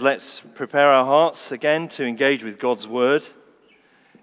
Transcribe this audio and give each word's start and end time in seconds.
Let's 0.00 0.40
prepare 0.40 0.92
our 0.92 1.04
hearts 1.04 1.50
again 1.50 1.88
to 1.88 2.04
engage 2.04 2.44
with 2.44 2.58
God's 2.60 2.86
Word 2.86 3.26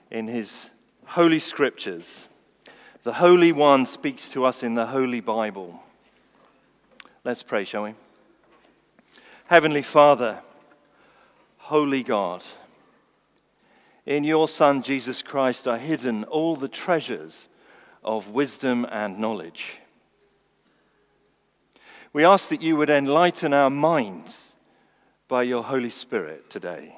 in 0.10 0.28
His 0.28 0.70
holy 1.06 1.40
scriptures. 1.40 2.30
The 3.04 3.14
Holy 3.14 3.52
One 3.52 3.86
speaks 3.86 4.30
to 4.30 4.46
us 4.46 4.64
in 4.64 4.76
the 4.76 4.86
Holy 4.86 5.20
Bible. 5.20 5.82
Let's 7.26 7.44
pray, 7.44 7.66
shall 7.66 7.84
we? 7.84 7.96
Heavenly 9.48 9.82
Father, 9.82 10.40
Holy 11.58 12.04
God, 12.04 12.44
in 14.06 14.24
your 14.24 14.48
Son 14.48 14.82
Jesus 14.82 15.22
Christ 15.22 15.68
are 15.68 15.78
hidden 15.78 16.24
all 16.26 16.56
the 16.56 16.70
treasures 16.70 17.50
of 18.02 18.30
wisdom 18.30 18.86
and 18.90 19.20
knowledge. 19.20 19.80
We 22.14 22.24
ask 22.24 22.48
that 22.50 22.62
you 22.62 22.78
would 22.78 22.90
enlighten 22.90 23.52
our 23.52 23.70
minds 23.70 24.55
by 25.28 25.44
your 25.44 25.64
Holy 25.64 25.90
Spirit 25.90 26.50
today. 26.50 26.96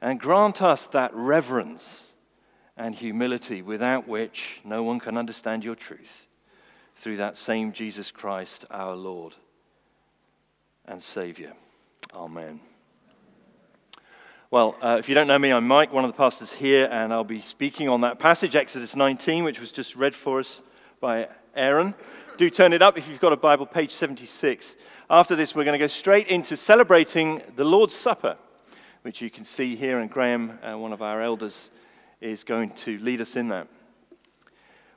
And 0.00 0.20
grant 0.20 0.60
us 0.60 0.86
that 0.88 1.14
reverence 1.14 2.14
and 2.76 2.94
humility 2.94 3.62
without 3.62 4.06
which 4.06 4.60
no 4.64 4.82
one 4.82 4.98
can 4.98 5.16
understand 5.16 5.64
your 5.64 5.74
truth 5.74 6.26
through 6.96 7.16
that 7.16 7.36
same 7.36 7.72
Jesus 7.72 8.10
Christ, 8.10 8.64
our 8.70 8.94
Lord 8.94 9.34
and 10.86 11.00
Savior. 11.00 11.52
Amen. 12.14 12.60
Well, 14.50 14.76
uh, 14.80 14.96
if 15.00 15.08
you 15.08 15.14
don't 15.14 15.26
know 15.26 15.38
me, 15.38 15.52
I'm 15.52 15.66
Mike, 15.66 15.92
one 15.92 16.04
of 16.04 16.10
the 16.10 16.16
pastors 16.16 16.52
here, 16.52 16.88
and 16.90 17.12
I'll 17.12 17.24
be 17.24 17.40
speaking 17.40 17.88
on 17.88 18.02
that 18.02 18.18
passage, 18.18 18.54
Exodus 18.54 18.94
19, 18.94 19.42
which 19.42 19.58
was 19.58 19.72
just 19.72 19.96
read 19.96 20.14
for 20.14 20.38
us 20.38 20.62
by 21.00 21.28
Aaron. 21.56 21.94
Do 22.36 22.48
turn 22.50 22.72
it 22.72 22.82
up 22.82 22.96
if 22.96 23.08
you've 23.08 23.20
got 23.20 23.32
a 23.32 23.36
Bible, 23.36 23.66
page 23.66 23.92
76. 23.92 24.76
After 25.10 25.36
this, 25.36 25.54
we're 25.54 25.64
going 25.64 25.78
to 25.78 25.78
go 25.78 25.86
straight 25.86 26.28
into 26.28 26.56
celebrating 26.56 27.42
the 27.56 27.64
Lord's 27.64 27.94
Supper, 27.94 28.38
which 29.02 29.20
you 29.20 29.28
can 29.28 29.44
see 29.44 29.76
here, 29.76 29.98
and 29.98 30.10
Graham, 30.10 30.58
uh, 30.62 30.78
one 30.78 30.94
of 30.94 31.02
our 31.02 31.20
elders, 31.20 31.70
is 32.22 32.42
going 32.42 32.70
to 32.70 32.98
lead 33.00 33.20
us 33.20 33.36
in 33.36 33.48
that. 33.48 33.68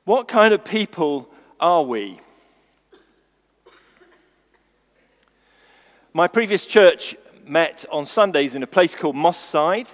What 0.05 0.29
kind 0.29 0.53
of 0.53 0.63
people 0.63 1.29
are 1.59 1.83
we? 1.83 2.21
My 6.13 6.29
previous 6.29 6.65
church 6.65 7.17
met 7.45 7.83
on 7.91 8.05
Sundays 8.05 8.55
in 8.55 8.63
a 8.63 8.67
place 8.67 8.95
called 8.95 9.17
Moss 9.17 9.37
Side, 9.37 9.89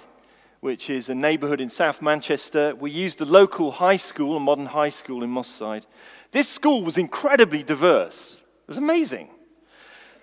which 0.60 0.90
is 0.90 1.08
a 1.08 1.14
neighborhood 1.14 1.60
in 1.60 1.68
South 1.68 2.00
Manchester. 2.00 2.76
We 2.76 2.92
used 2.92 3.18
the 3.18 3.24
local 3.24 3.72
high 3.72 3.96
school, 3.96 4.36
a 4.36 4.40
modern 4.40 4.66
high 4.66 4.90
school 4.90 5.24
in 5.24 5.30
Moss 5.30 5.48
Side. 5.48 5.86
This 6.30 6.48
school 6.48 6.84
was 6.84 6.98
incredibly 6.98 7.64
diverse. 7.64 8.44
It 8.62 8.68
was 8.68 8.78
amazing. 8.78 9.28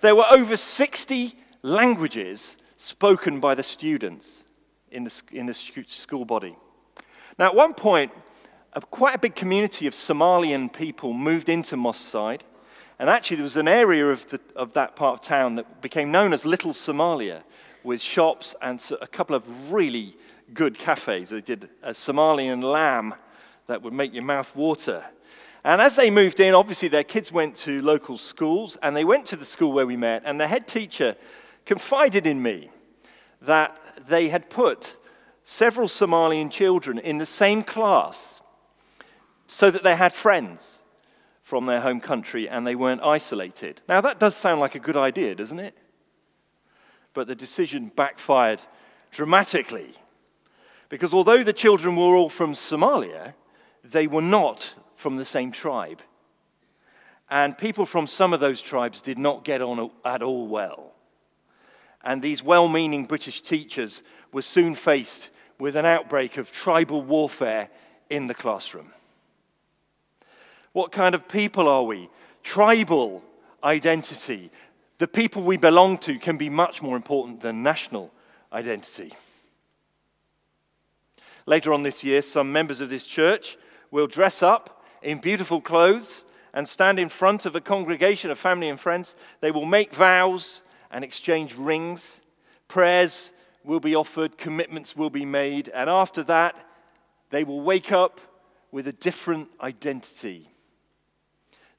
There 0.02 0.16
were 0.16 0.26
over 0.30 0.56
60 0.56 1.34
languages 1.62 2.56
spoken 2.76 3.38
by 3.38 3.54
the 3.54 3.62
students 3.62 4.42
in 4.90 5.04
the, 5.04 5.22
in 5.30 5.46
the 5.46 5.54
school 5.54 6.24
body. 6.24 6.56
Now, 7.38 7.46
at 7.46 7.54
one 7.54 7.72
point, 7.72 8.10
a, 8.72 8.80
quite 8.80 9.14
a 9.14 9.18
big 9.18 9.36
community 9.36 9.86
of 9.86 9.94
Somalian 9.94 10.72
people 10.72 11.12
moved 11.12 11.48
into 11.48 11.76
Moss 11.76 11.98
Side. 11.98 12.42
And 12.98 13.08
actually, 13.08 13.36
there 13.36 13.44
was 13.44 13.56
an 13.56 13.68
area 13.68 14.08
of, 14.08 14.28
the, 14.28 14.40
of 14.56 14.72
that 14.72 14.96
part 14.96 15.20
of 15.20 15.24
town 15.24 15.54
that 15.54 15.80
became 15.80 16.10
known 16.10 16.32
as 16.32 16.44
Little 16.44 16.72
Somalia, 16.72 17.44
with 17.84 18.00
shops 18.00 18.56
and 18.60 18.82
a 19.00 19.06
couple 19.06 19.36
of 19.36 19.72
really 19.72 20.16
good 20.52 20.78
cafes. 20.78 21.30
They 21.30 21.40
did 21.40 21.68
a 21.82 21.90
Somalian 21.90 22.62
lamb 22.62 23.14
that 23.68 23.82
would 23.82 23.92
make 23.92 24.12
your 24.12 24.24
mouth 24.24 24.54
water. 24.56 25.04
And 25.64 25.80
as 25.80 25.96
they 25.96 26.10
moved 26.10 26.40
in, 26.40 26.54
obviously 26.54 26.88
their 26.88 27.04
kids 27.04 27.30
went 27.30 27.56
to 27.58 27.82
local 27.82 28.18
schools, 28.18 28.76
and 28.82 28.96
they 28.96 29.04
went 29.04 29.26
to 29.26 29.36
the 29.36 29.44
school 29.44 29.72
where 29.72 29.86
we 29.86 29.96
met, 29.96 30.22
and 30.24 30.40
the 30.40 30.48
head 30.48 30.66
teacher 30.66 31.16
confided 31.64 32.26
in 32.26 32.42
me 32.42 32.70
that 33.40 33.80
they 34.08 34.28
had 34.28 34.50
put 34.50 34.96
several 35.42 35.88
Somalian 35.88 36.50
children 36.50 36.98
in 36.98 37.18
the 37.18 37.26
same 37.26 37.62
class 37.62 38.40
so 39.46 39.70
that 39.70 39.82
they 39.82 39.96
had 39.96 40.12
friends 40.12 40.82
from 41.42 41.66
their 41.66 41.80
home 41.80 42.00
country 42.00 42.48
and 42.48 42.66
they 42.66 42.74
weren't 42.74 43.02
isolated. 43.02 43.80
Now, 43.88 44.00
that 44.00 44.18
does 44.18 44.34
sound 44.34 44.60
like 44.60 44.74
a 44.74 44.78
good 44.78 44.96
idea, 44.96 45.34
doesn't 45.34 45.58
it? 45.58 45.76
But 47.12 47.26
the 47.26 47.34
decision 47.34 47.92
backfired 47.94 48.62
dramatically 49.10 49.94
because 50.88 51.12
although 51.12 51.42
the 51.42 51.52
children 51.52 51.96
were 51.96 52.16
all 52.16 52.28
from 52.28 52.52
Somalia, 52.52 53.34
they 53.84 54.06
were 54.06 54.22
not 54.22 54.74
from 55.02 55.16
the 55.16 55.24
same 55.24 55.52
tribe. 55.52 56.00
And 57.28 57.58
people 57.58 57.84
from 57.84 58.06
some 58.06 58.32
of 58.32 58.40
those 58.40 58.62
tribes 58.62 59.02
did 59.02 59.18
not 59.18 59.44
get 59.44 59.60
on 59.60 59.90
at 60.04 60.22
all 60.22 60.46
well. 60.46 60.92
And 62.04 62.22
these 62.22 62.42
well 62.42 62.68
meaning 62.68 63.04
British 63.06 63.42
teachers 63.42 64.02
were 64.32 64.42
soon 64.42 64.74
faced 64.74 65.30
with 65.58 65.76
an 65.76 65.84
outbreak 65.84 66.36
of 66.36 66.50
tribal 66.50 67.02
warfare 67.02 67.68
in 68.10 68.26
the 68.26 68.34
classroom. 68.34 68.92
What 70.72 70.92
kind 70.92 71.14
of 71.14 71.28
people 71.28 71.68
are 71.68 71.82
we? 71.82 72.08
Tribal 72.42 73.22
identity, 73.62 74.50
the 74.98 75.06
people 75.06 75.42
we 75.42 75.56
belong 75.56 75.98
to, 75.98 76.18
can 76.18 76.36
be 76.36 76.48
much 76.48 76.82
more 76.82 76.96
important 76.96 77.40
than 77.40 77.62
national 77.62 78.10
identity. 78.52 79.12
Later 81.46 81.72
on 81.72 81.82
this 81.82 82.04
year, 82.04 82.22
some 82.22 82.52
members 82.52 82.80
of 82.80 82.90
this 82.90 83.04
church 83.04 83.56
will 83.90 84.06
dress 84.06 84.42
up 84.42 84.81
in 85.02 85.18
beautiful 85.18 85.60
clothes 85.60 86.24
and 86.54 86.68
stand 86.68 86.98
in 86.98 87.08
front 87.08 87.46
of 87.46 87.54
a 87.54 87.60
congregation 87.60 88.30
of 88.30 88.38
family 88.38 88.68
and 88.68 88.78
friends. 88.78 89.16
They 89.40 89.50
will 89.50 89.66
make 89.66 89.94
vows 89.94 90.62
and 90.90 91.04
exchange 91.04 91.54
rings. 91.56 92.20
Prayers 92.68 93.32
will 93.64 93.80
be 93.80 93.94
offered, 93.94 94.38
commitments 94.38 94.96
will 94.96 95.10
be 95.10 95.24
made, 95.24 95.68
and 95.68 95.88
after 95.88 96.22
that, 96.24 96.56
they 97.30 97.44
will 97.44 97.60
wake 97.60 97.92
up 97.92 98.20
with 98.70 98.88
a 98.88 98.92
different 98.92 99.48
identity. 99.60 100.48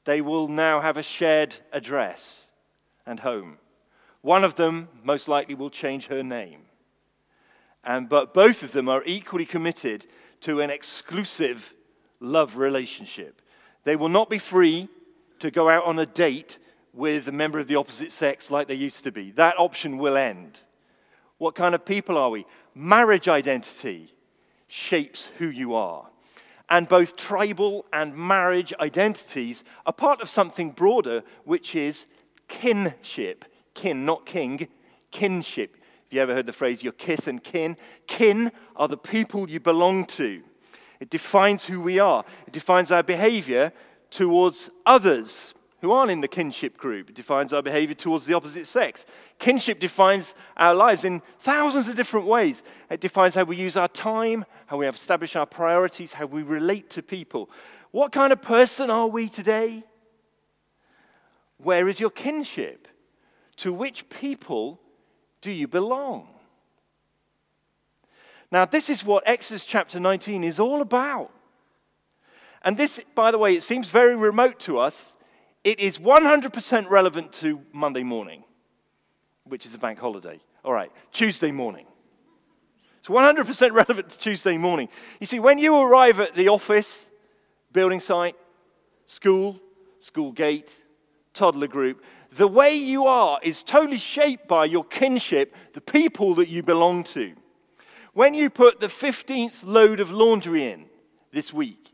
They 0.06 0.22
will 0.22 0.48
now 0.48 0.82
have 0.82 0.98
a 0.98 1.04
shared 1.04 1.56
address 1.72 2.52
and 3.06 3.20
home. 3.20 3.58
One 4.22 4.44
of 4.44 4.56
them, 4.56 4.90
most 5.04 5.28
likely, 5.28 5.56
will 5.56 5.70
change 5.70 6.08
her 6.08 6.24
name. 6.24 6.62
And, 7.84 8.08
but 8.08 8.34
both 8.34 8.64
of 8.64 8.72
them 8.72 8.88
are 8.88 9.04
equally 9.06 9.46
committed 9.46 10.06
to 10.42 10.62
an 10.62 10.70
exclusive 10.70 11.74
love 12.24 12.58
relationship. 12.58 13.42
They 13.84 13.96
will 13.96 14.10
not 14.10 14.30
be 14.30 14.38
free 14.40 14.88
to 15.40 15.52
go 15.52 15.70
out 15.70 15.86
on 15.86 16.00
a 16.00 16.06
date 16.06 16.58
with 16.94 17.28
a 17.28 17.32
member 17.32 17.60
of 17.60 17.68
the 17.68 17.76
opposite 17.76 18.12
sex 18.12 18.50
like 18.50 18.68
they 18.68 18.76
used 18.76 19.04
to 19.04 19.12
be. 19.12 19.32
That 19.32 19.60
option 19.60 19.98
will 19.98 20.16
end. 20.16 20.62
What 21.38 21.56
kind 21.56 21.76
of 21.76 21.86
people 21.86 22.18
are 22.18 22.30
we? 22.30 22.46
Marriage 22.74 23.28
identity 23.28 24.14
shapes 24.68 25.30
who 25.38 25.48
you 25.48 25.74
are. 25.74 26.08
And 26.70 26.88
both 26.88 27.18
tribal 27.18 27.86
and 27.92 28.16
marriage 28.16 28.74
identities 28.80 29.64
are 29.86 29.94
part 29.94 30.22
of 30.22 30.30
something 30.30 30.72
broader, 30.72 31.24
which 31.44 31.76
is 31.76 32.08
kinship. 32.48 33.46
Kin, 33.74 34.06
not 34.06 34.26
king, 34.26 34.68
kinship. 35.12 35.76
Have 35.76 36.14
you 36.14 36.22
ever 36.22 36.34
heard 36.34 36.46
the 36.46 36.54
phrase, 36.54 36.84
your 36.84 36.94
kith 36.94 37.28
and 37.28 37.44
kin? 37.44 37.76
Kin 38.08 38.52
are 38.76 38.88
the 38.88 38.98
people 38.98 39.50
you 39.50 39.60
belong 39.60 40.06
to. 40.06 40.42
It 41.00 41.10
defines 41.10 41.66
who 41.66 41.80
we 41.82 42.00
are, 42.00 42.24
it 42.48 42.54
defines 42.54 42.92
our 42.92 43.04
behavior 43.04 43.74
towards 44.10 44.70
others 44.86 45.54
who 45.84 45.92
aren't 45.92 46.12
in 46.12 46.22
the 46.22 46.30
kinship 46.30 46.78
group. 46.78 47.10
It 47.10 47.16
defines 47.16 47.52
our 47.52 47.62
behavior 47.62 47.94
towards 47.94 48.26
the 48.26 48.34
opposite 48.36 48.68
sex. 48.68 49.06
Kinship 49.38 49.82
defines 49.82 50.34
our 50.56 50.74
lives 50.74 51.04
in 51.04 51.22
thousands 51.40 51.90
of 51.90 51.96
different 51.96 52.26
ways. 52.26 52.64
It 52.90 53.02
defines 53.02 53.36
how 53.36 53.44
we 53.44 53.58
use 53.58 53.76
our 53.76 53.90
time, 53.90 54.46
how 54.68 54.78
we 54.78 54.88
establish 54.88 55.36
our 55.36 55.46
priorities, 55.46 56.14
how 56.14 56.26
we 56.26 56.42
relate 56.42 56.90
to 56.92 57.04
people. 57.04 57.50
What 57.92 58.14
kind 58.14 58.32
of 58.32 58.42
person 58.42 58.90
are 58.90 59.08
we 59.08 59.28
today? 59.28 59.84
Where 61.58 61.90
is 61.90 62.00
your 62.00 62.12
kinship? 62.12 62.88
To 63.58 63.74
which 63.74 64.08
people 64.08 64.80
do 65.42 65.52
you 65.52 65.68
belong? 65.68 66.30
Now, 68.54 68.66
this 68.66 68.88
is 68.88 69.04
what 69.04 69.24
Exodus 69.26 69.66
chapter 69.66 70.00
19 70.00 70.44
is 70.44 70.60
all 70.60 70.82
about. 70.82 71.32
And 72.62 72.78
this, 72.78 73.04
by 73.16 73.32
the 73.32 73.40
way, 73.40 73.56
it 73.56 73.64
seems 73.64 73.90
very 73.90 74.16
remote 74.16 74.60
to 74.62 74.78
us. 74.78 75.16
It 75.64 75.80
is 75.80 75.98
100% 75.98 76.88
relevant 76.88 77.34
to 77.34 77.62
Monday 77.74 78.04
morning, 78.04 78.44
which 79.46 79.66
is 79.66 79.74
a 79.74 79.80
bank 79.80 79.98
holiday. 79.98 80.40
All 80.64 80.72
right, 80.72 80.92
Tuesday 81.12 81.52
morning. 81.52 81.88
It's 83.00 83.08
100% 83.08 83.72
relevant 83.72 84.10
to 84.10 84.20
Tuesday 84.20 84.58
morning. 84.58 84.88
You 85.20 85.26
see, 85.26 85.40
when 85.40 85.58
you 85.58 85.76
arrive 85.76 86.20
at 86.20 86.36
the 86.36 86.50
office, 86.50 87.10
building 87.72 88.00
site, 88.00 88.36
school, 89.08 89.60
school 89.98 90.32
gate, 90.32 90.80
toddler 91.34 91.68
group, 91.68 92.04
the 92.32 92.48
way 92.48 92.76
you 92.76 93.08
are 93.08 93.40
is 93.42 93.64
totally 93.64 93.98
shaped 93.98 94.48
by 94.48 94.66
your 94.66 94.84
kinship, 94.84 95.56
the 95.74 95.82
people 95.82 96.36
that 96.36 96.50
you 96.50 96.62
belong 96.62 97.04
to. 97.06 97.34
When 98.14 98.34
you 98.34 98.50
put 98.50 98.80
the 98.80 98.88
15th 98.88 99.64
load 99.64 100.00
of 100.00 100.12
laundry 100.12 100.68
in 100.68 100.86
this 101.32 101.52
week 101.52 101.92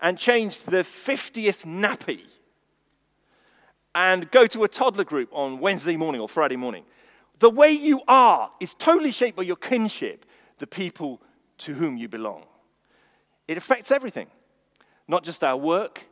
and 0.00 0.18
change 0.18 0.62
the 0.62 0.82
50th 0.82 1.64
nappy 1.64 2.20
and 3.94 4.30
go 4.30 4.46
to 4.46 4.64
a 4.64 4.68
toddler 4.68 5.04
group 5.04 5.30
on 5.32 5.58
Wednesday 5.58 5.96
morning 5.96 6.20
or 6.20 6.28
Friday 6.28 6.56
morning, 6.56 6.84
The 7.38 7.50
way 7.50 7.70
you 7.70 8.02
are 8.08 8.50
is 8.58 8.74
totally 8.74 9.12
shaped 9.12 9.36
by 9.36 9.44
your 9.44 9.56
kinship, 9.56 10.26
the 10.58 10.66
people 10.66 11.22
to 11.58 11.74
whom 11.74 11.96
you 11.96 12.08
belong. 12.08 12.44
It 13.46 13.56
affects 13.56 13.90
everything, 13.90 14.26
not 15.06 15.24
just 15.24 15.44
our 15.44 15.56
work, 15.56 16.04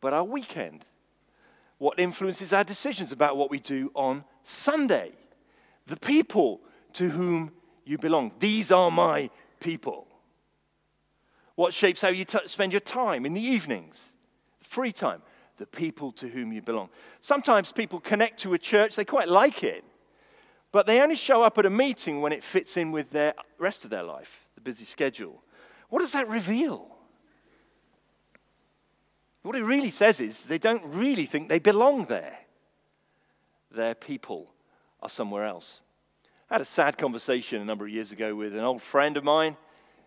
but 0.00 0.12
our 0.12 0.24
weekend. 0.24 0.84
What 1.78 1.98
influences 1.98 2.52
our 2.52 2.64
decisions 2.64 3.12
about 3.12 3.36
what 3.36 3.50
we 3.50 3.58
do 3.60 3.90
on 3.94 4.24
Sunday? 4.42 5.12
The 5.86 5.96
people 5.96 6.60
to 6.94 7.10
whom 7.10 7.52
you 7.86 7.96
belong. 7.96 8.32
These 8.38 8.70
are 8.72 8.90
my 8.90 9.30
people. 9.60 10.06
What 11.54 11.72
shapes 11.72 12.02
how 12.02 12.08
you 12.08 12.26
t- 12.26 12.38
spend 12.46 12.72
your 12.72 12.80
time 12.80 13.24
in 13.24 13.32
the 13.32 13.40
evenings, 13.40 14.12
free 14.60 14.92
time? 14.92 15.22
The 15.56 15.66
people 15.66 16.12
to 16.12 16.28
whom 16.28 16.52
you 16.52 16.60
belong. 16.60 16.90
Sometimes 17.22 17.72
people 17.72 17.98
connect 17.98 18.40
to 18.40 18.52
a 18.52 18.58
church, 18.58 18.94
they 18.94 19.06
quite 19.06 19.28
like 19.28 19.64
it, 19.64 19.84
but 20.70 20.86
they 20.86 21.00
only 21.00 21.16
show 21.16 21.42
up 21.42 21.56
at 21.56 21.64
a 21.64 21.70
meeting 21.70 22.20
when 22.20 22.32
it 22.32 22.44
fits 22.44 22.76
in 22.76 22.92
with 22.92 23.10
the 23.10 23.34
rest 23.56 23.84
of 23.84 23.90
their 23.90 24.02
life, 24.02 24.46
the 24.54 24.60
busy 24.60 24.84
schedule. 24.84 25.42
What 25.88 26.00
does 26.00 26.12
that 26.12 26.28
reveal? 26.28 26.94
What 29.40 29.56
it 29.56 29.62
really 29.62 29.90
says 29.90 30.20
is 30.20 30.42
they 30.42 30.58
don't 30.58 30.84
really 30.84 31.24
think 31.24 31.48
they 31.48 31.60
belong 31.60 32.06
there. 32.06 32.36
Their 33.70 33.94
people 33.94 34.52
are 35.00 35.08
somewhere 35.08 35.46
else. 35.46 35.80
I 36.48 36.54
had 36.54 36.60
a 36.60 36.64
sad 36.64 36.96
conversation 36.96 37.60
a 37.60 37.64
number 37.64 37.86
of 37.86 37.90
years 37.90 38.12
ago 38.12 38.36
with 38.36 38.54
an 38.54 38.62
old 38.62 38.80
friend 38.80 39.16
of 39.16 39.24
mine. 39.24 39.56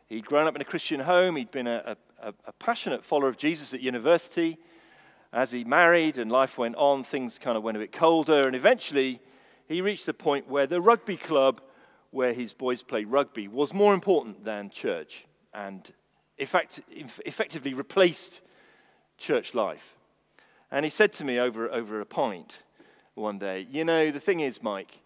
He'd 0.07 0.25
grown 0.25 0.47
up 0.47 0.55
in 0.55 0.61
a 0.61 0.65
Christian 0.65 1.01
home, 1.01 1.35
he'd 1.35 1.51
been 1.51 1.67
a, 1.67 1.97
a, 2.21 2.33
a 2.45 2.53
passionate 2.53 3.03
follower 3.03 3.27
of 3.27 3.35
Jesus 3.35 3.73
at 3.73 3.81
university. 3.81 4.57
As 5.33 5.51
he 5.51 5.65
married 5.65 6.17
and 6.17 6.31
life 6.31 6.57
went 6.57 6.77
on, 6.77 7.03
things 7.03 7.39
kind 7.39 7.57
of 7.57 7.63
went 7.63 7.75
a 7.75 7.81
bit 7.81 7.91
colder, 7.91 8.47
and 8.47 8.55
eventually 8.55 9.19
he 9.67 9.81
reached 9.81 10.05
the 10.05 10.13
point 10.13 10.47
where 10.47 10.65
the 10.65 10.79
rugby 10.79 11.17
club 11.17 11.59
where 12.11 12.31
his 12.31 12.53
boys 12.53 12.83
played 12.83 13.07
rugby 13.07 13.49
was 13.49 13.73
more 13.73 13.93
important 13.93 14.45
than 14.45 14.69
church 14.69 15.25
and 15.53 15.91
effect, 16.37 16.79
effectively 17.25 17.73
replaced 17.73 18.39
church 19.17 19.53
life. 19.53 19.97
And 20.71 20.85
he 20.85 20.89
said 20.89 21.11
to 21.13 21.25
me 21.25 21.37
over, 21.37 21.69
over 21.69 21.99
a 21.99 22.05
pint 22.05 22.63
one 23.13 23.39
day, 23.39 23.67
You 23.69 23.83
know, 23.83 24.09
the 24.09 24.21
thing 24.21 24.39
is, 24.39 24.63
Mike, 24.63 24.99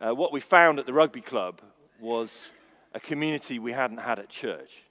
uh, 0.00 0.14
what 0.14 0.32
we 0.32 0.40
found 0.40 0.78
at 0.78 0.86
the 0.86 0.92
rugby 0.92 1.20
club 1.20 1.60
was 2.00 2.52
a 2.94 3.00
community 3.00 3.58
we 3.58 3.72
hadn't 3.72 3.98
had 3.98 4.18
at 4.18 4.28
church. 4.28 4.82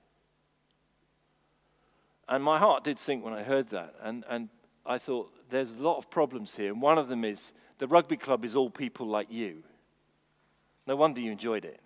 And 2.28 2.44
my 2.44 2.60
heart 2.60 2.84
did 2.84 3.00
sink 3.00 3.26
when 3.26 3.34
I 3.34 3.42
heard 3.42 3.70
that. 3.70 3.96
And, 4.02 4.24
and 4.30 4.50
I 4.86 5.00
thought, 5.00 5.32
there's 5.50 5.78
a 5.78 5.82
lot 5.82 5.98
of 5.98 6.12
problems 6.12 6.56
here. 6.56 6.72
And 6.72 6.82
one 6.82 7.00
of 7.00 7.08
them 7.08 7.26
is 7.26 7.54
the 7.80 7.88
rugby 7.88 8.18
club 8.18 8.46
is 8.46 8.56
all 8.56 8.70
people 8.70 9.08
like 9.08 9.32
you. 9.32 9.64
No 10.86 10.96
wonder 10.96 11.20
you 11.20 11.32
enjoyed 11.32 11.66
it. 11.66 11.80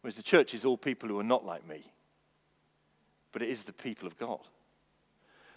Whereas 0.00 0.16
the 0.16 0.22
church 0.22 0.54
is 0.54 0.64
all 0.64 0.76
people 0.76 1.08
who 1.08 1.18
are 1.18 1.24
not 1.24 1.44
like 1.44 1.66
me. 1.66 1.92
But 3.32 3.42
it 3.42 3.48
is 3.48 3.64
the 3.64 3.72
people 3.72 4.06
of 4.06 4.16
God. 4.16 4.40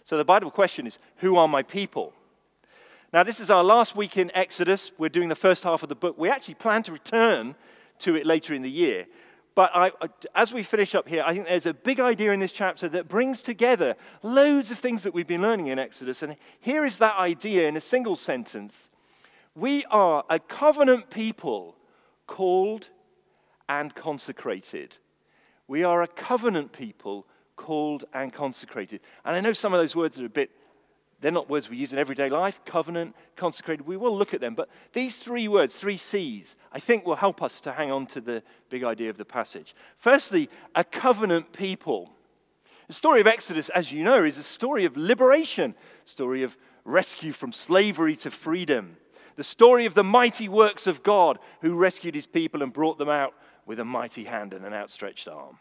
So 0.04 0.16
the 0.16 0.24
Bible 0.24 0.50
question 0.50 0.86
is 0.86 0.98
who 1.18 1.36
are 1.36 1.46
my 1.46 1.62
people? 1.62 2.12
Now, 3.12 3.22
this 3.22 3.40
is 3.40 3.50
our 3.50 3.62
last 3.62 3.94
week 3.94 4.16
in 4.16 4.30
Exodus. 4.34 4.90
We're 4.96 5.10
doing 5.10 5.28
the 5.28 5.34
first 5.34 5.64
half 5.64 5.82
of 5.82 5.90
the 5.90 5.94
book. 5.94 6.16
We 6.16 6.30
actually 6.30 6.54
plan 6.54 6.82
to 6.84 6.92
return 6.92 7.54
to 7.98 8.16
it 8.16 8.24
later 8.24 8.54
in 8.54 8.62
the 8.62 8.70
year. 8.70 9.06
But 9.54 9.70
I, 9.74 9.92
as 10.34 10.50
we 10.50 10.62
finish 10.62 10.94
up 10.94 11.06
here, 11.06 11.22
I 11.26 11.34
think 11.34 11.46
there's 11.46 11.66
a 11.66 11.74
big 11.74 12.00
idea 12.00 12.32
in 12.32 12.40
this 12.40 12.52
chapter 12.52 12.88
that 12.88 13.08
brings 13.08 13.42
together 13.42 13.96
loads 14.22 14.70
of 14.70 14.78
things 14.78 15.02
that 15.02 15.12
we've 15.12 15.26
been 15.26 15.42
learning 15.42 15.66
in 15.66 15.78
Exodus. 15.78 16.22
And 16.22 16.36
here 16.58 16.86
is 16.86 16.96
that 16.98 17.18
idea 17.18 17.68
in 17.68 17.76
a 17.76 17.80
single 17.82 18.16
sentence 18.16 18.88
we 19.54 19.84
are 19.90 20.24
a 20.30 20.38
covenant 20.38 21.10
people 21.10 21.76
called 22.26 22.88
and 23.68 23.94
consecrated. 23.94 24.96
We 25.68 25.84
are 25.84 26.02
a 26.02 26.08
covenant 26.08 26.72
people 26.72 27.26
called 27.56 28.04
and 28.14 28.32
consecrated. 28.32 29.00
And 29.26 29.36
I 29.36 29.40
know 29.40 29.52
some 29.52 29.74
of 29.74 29.80
those 29.80 29.94
words 29.94 30.18
are 30.18 30.24
a 30.24 30.30
bit, 30.30 30.50
they're 31.22 31.32
not 31.32 31.48
words 31.48 31.70
we 31.70 31.78
use 31.78 31.92
in 31.92 31.98
everyday 31.98 32.28
life 32.28 32.60
covenant, 32.66 33.16
consecrated. 33.36 33.86
We 33.86 33.96
will 33.96 34.16
look 34.16 34.34
at 34.34 34.40
them. 34.40 34.54
But 34.54 34.68
these 34.92 35.16
three 35.16 35.48
words, 35.48 35.76
three 35.76 35.96
C's, 35.96 36.56
I 36.72 36.78
think 36.78 37.06
will 37.06 37.16
help 37.16 37.42
us 37.42 37.60
to 37.62 37.72
hang 37.72 37.90
on 37.90 38.06
to 38.08 38.20
the 38.20 38.42
big 38.68 38.84
idea 38.84 39.08
of 39.08 39.16
the 39.16 39.24
passage. 39.24 39.74
Firstly, 39.96 40.50
a 40.74 40.84
covenant 40.84 41.52
people. 41.52 42.10
The 42.88 42.92
story 42.92 43.22
of 43.22 43.26
Exodus, 43.26 43.70
as 43.70 43.90
you 43.90 44.04
know, 44.04 44.24
is 44.24 44.36
a 44.36 44.42
story 44.42 44.84
of 44.84 44.96
liberation, 44.96 45.74
story 46.04 46.42
of 46.42 46.58
rescue 46.84 47.32
from 47.32 47.52
slavery 47.52 48.16
to 48.16 48.30
freedom 48.30 48.96
the 49.36 49.42
story 49.42 49.86
of 49.86 49.94
the 49.94 50.04
mighty 50.04 50.48
works 50.48 50.86
of 50.86 51.02
God 51.02 51.38
who 51.60 51.74
rescued 51.74 52.14
his 52.14 52.26
people 52.26 52.62
and 52.62 52.72
brought 52.72 52.98
them 52.98 53.08
out 53.08 53.34
with 53.66 53.80
a 53.80 53.84
mighty 53.84 54.24
hand 54.24 54.52
and 54.52 54.64
an 54.64 54.74
outstretched 54.74 55.28
arm. 55.28 55.58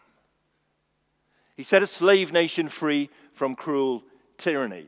He 1.55 1.63
set 1.63 1.83
a 1.83 1.87
slave 1.87 2.33
nation 2.33 2.69
free 2.69 3.09
from 3.33 3.55
cruel 3.55 4.03
tyranny. 4.37 4.87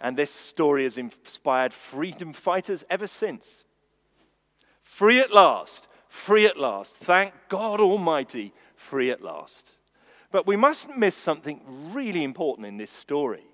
And 0.00 0.16
this 0.16 0.30
story 0.30 0.84
has 0.84 0.96
inspired 0.96 1.72
freedom 1.72 2.32
fighters 2.32 2.84
ever 2.88 3.06
since. 3.06 3.64
Free 4.82 5.20
at 5.20 5.32
last, 5.32 5.88
free 6.08 6.46
at 6.46 6.58
last. 6.58 6.96
Thank 6.96 7.34
God 7.48 7.80
Almighty, 7.80 8.52
free 8.76 9.10
at 9.10 9.22
last. 9.22 9.76
But 10.32 10.46
we 10.46 10.56
mustn't 10.56 10.98
miss 10.98 11.16
something 11.16 11.60
really 11.92 12.24
important 12.24 12.66
in 12.66 12.76
this 12.76 12.90
story. 12.90 13.44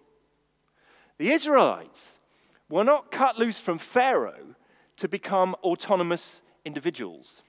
The 1.19 1.31
Israelites 1.31 2.21
were 2.69 2.85
not 2.85 3.11
cut 3.11 3.39
loose 3.39 3.59
from 3.59 3.79
Pharaoh 3.79 4.55
to 4.99 5.09
become 5.09 5.55
autonomous 5.63 6.43
individuals 6.65 7.43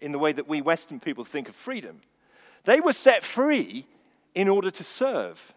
in 0.00 0.12
the 0.12 0.18
way 0.18 0.32
that 0.32 0.48
we 0.48 0.60
Western 0.60 1.00
people 1.00 1.24
think 1.24 1.48
of 1.48 1.56
freedom. 1.56 2.00
They 2.64 2.80
were 2.80 2.92
set 2.92 3.24
free 3.24 3.86
in 4.34 4.48
order 4.48 4.70
to 4.70 4.84
serve. 4.84 5.52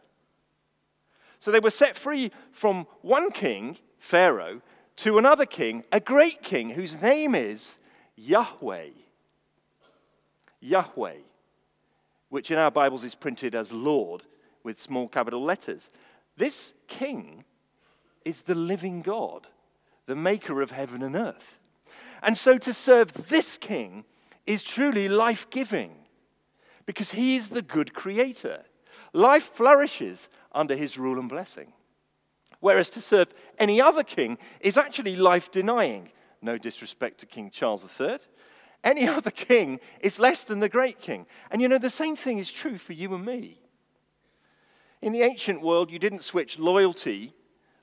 So 1.41 1.49
they 1.49 1.59
were 1.59 1.71
set 1.71 1.97
free 1.97 2.31
from 2.51 2.85
one 3.01 3.31
king, 3.31 3.77
Pharaoh, 3.97 4.61
to 4.97 5.17
another 5.17 5.47
king, 5.47 5.83
a 5.91 5.99
great 5.99 6.43
king 6.43 6.69
whose 6.69 7.01
name 7.01 7.33
is 7.33 7.79
Yahweh. 8.15 8.89
Yahweh, 10.59 11.15
which 12.29 12.51
in 12.51 12.59
our 12.59 12.69
Bibles 12.69 13.03
is 13.03 13.15
printed 13.15 13.55
as 13.55 13.71
Lord 13.71 14.25
with 14.63 14.79
small 14.79 15.07
capital 15.07 15.43
letters. 15.43 15.89
This 16.37 16.75
king 16.87 17.43
is 18.23 18.43
the 18.43 18.53
living 18.53 19.01
God, 19.01 19.47
the 20.05 20.15
maker 20.15 20.61
of 20.61 20.69
heaven 20.69 21.01
and 21.01 21.15
earth. 21.15 21.57
And 22.21 22.37
so 22.37 22.59
to 22.59 22.71
serve 22.71 23.29
this 23.29 23.57
king 23.57 24.05
is 24.45 24.63
truly 24.63 25.09
life 25.09 25.49
giving 25.49 25.95
because 26.85 27.13
he 27.13 27.35
is 27.35 27.49
the 27.49 27.63
good 27.63 27.95
creator. 27.95 28.61
Life 29.11 29.45
flourishes 29.45 30.29
under 30.53 30.75
his 30.75 30.97
rule 30.97 31.19
and 31.19 31.29
blessing. 31.29 31.73
Whereas 32.59 32.89
to 32.91 33.01
serve 33.01 33.33
any 33.57 33.81
other 33.81 34.03
king 34.03 34.37
is 34.59 34.77
actually 34.77 35.15
life 35.15 35.51
denying. 35.51 36.09
No 36.41 36.57
disrespect 36.57 37.19
to 37.19 37.25
King 37.25 37.49
Charles 37.49 37.87
III. 37.99 38.19
Any 38.83 39.07
other 39.17 39.31
king 39.31 39.79
is 39.99 40.19
less 40.19 40.43
than 40.43 40.59
the 40.59 40.69
great 40.69 40.99
king. 40.99 41.25
And 41.49 41.61
you 41.61 41.67
know, 41.67 41.77
the 41.77 41.89
same 41.89 42.15
thing 42.15 42.37
is 42.37 42.51
true 42.51 42.77
for 42.77 42.93
you 42.93 43.13
and 43.13 43.25
me. 43.25 43.59
In 45.01 45.13
the 45.13 45.23
ancient 45.23 45.61
world, 45.61 45.91
you 45.91 45.97
didn't 45.97 46.21
switch 46.21 46.59
loyalty 46.59 47.33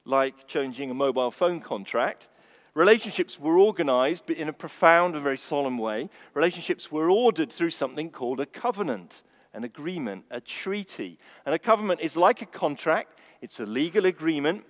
like 0.04 0.46
changing 0.46 0.90
a 0.90 0.94
mobile 0.94 1.30
phone 1.30 1.60
contract. 1.60 2.28
Relationships 2.74 3.40
were 3.40 3.58
organized 3.58 4.24
but 4.26 4.36
in 4.36 4.48
a 4.48 4.52
profound 4.52 5.14
and 5.14 5.24
very 5.24 5.36
solemn 5.36 5.78
way. 5.78 6.08
Relationships 6.34 6.92
were 6.92 7.10
ordered 7.10 7.50
through 7.50 7.70
something 7.70 8.08
called 8.08 8.38
a 8.38 8.46
covenant, 8.46 9.24
an 9.58 9.64
agreement, 9.64 10.24
a 10.30 10.40
treaty. 10.40 11.18
And 11.44 11.52
a 11.52 11.58
covenant 11.58 12.00
is 12.00 12.16
like 12.16 12.42
a 12.42 12.46
contract, 12.46 13.18
it's 13.42 13.58
a 13.58 13.66
legal 13.66 14.06
agreement. 14.06 14.64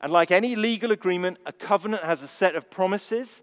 And 0.00 0.12
like 0.12 0.30
any 0.30 0.54
legal 0.54 0.92
agreement, 0.92 1.38
a 1.44 1.52
covenant 1.52 2.04
has 2.04 2.22
a 2.22 2.28
set 2.28 2.54
of 2.54 2.70
promises. 2.70 3.42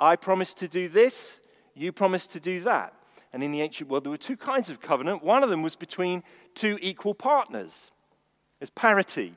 I 0.00 0.16
promise 0.16 0.52
to 0.54 0.66
do 0.66 0.88
this, 0.88 1.40
you 1.74 1.92
promise 1.92 2.26
to 2.26 2.40
do 2.40 2.60
that. 2.62 2.92
And 3.32 3.44
in 3.44 3.52
the 3.52 3.62
ancient 3.62 3.88
world, 3.88 4.04
there 4.04 4.10
were 4.10 4.16
two 4.16 4.36
kinds 4.36 4.68
of 4.68 4.80
covenant. 4.80 5.22
One 5.22 5.44
of 5.44 5.48
them 5.48 5.62
was 5.62 5.76
between 5.76 6.24
two 6.54 6.76
equal 6.82 7.14
partners. 7.14 7.92
There's 8.58 8.70
parity 8.70 9.36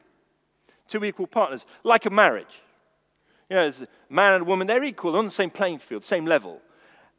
two 0.88 1.04
equal 1.04 1.28
partners, 1.28 1.66
like 1.84 2.06
a 2.06 2.10
marriage. 2.10 2.62
You 3.50 3.56
know, 3.56 3.64
there's 3.64 3.82
a 3.82 3.88
man 4.10 4.34
and 4.34 4.42
a 4.42 4.46
woman, 4.46 4.68
they're 4.68 4.84
equal 4.84 5.12
They're 5.12 5.20
on 5.20 5.26
the 5.26 5.32
same 5.32 5.50
playing 5.50 5.80
field, 5.80 6.04
same 6.04 6.26
level. 6.26 6.62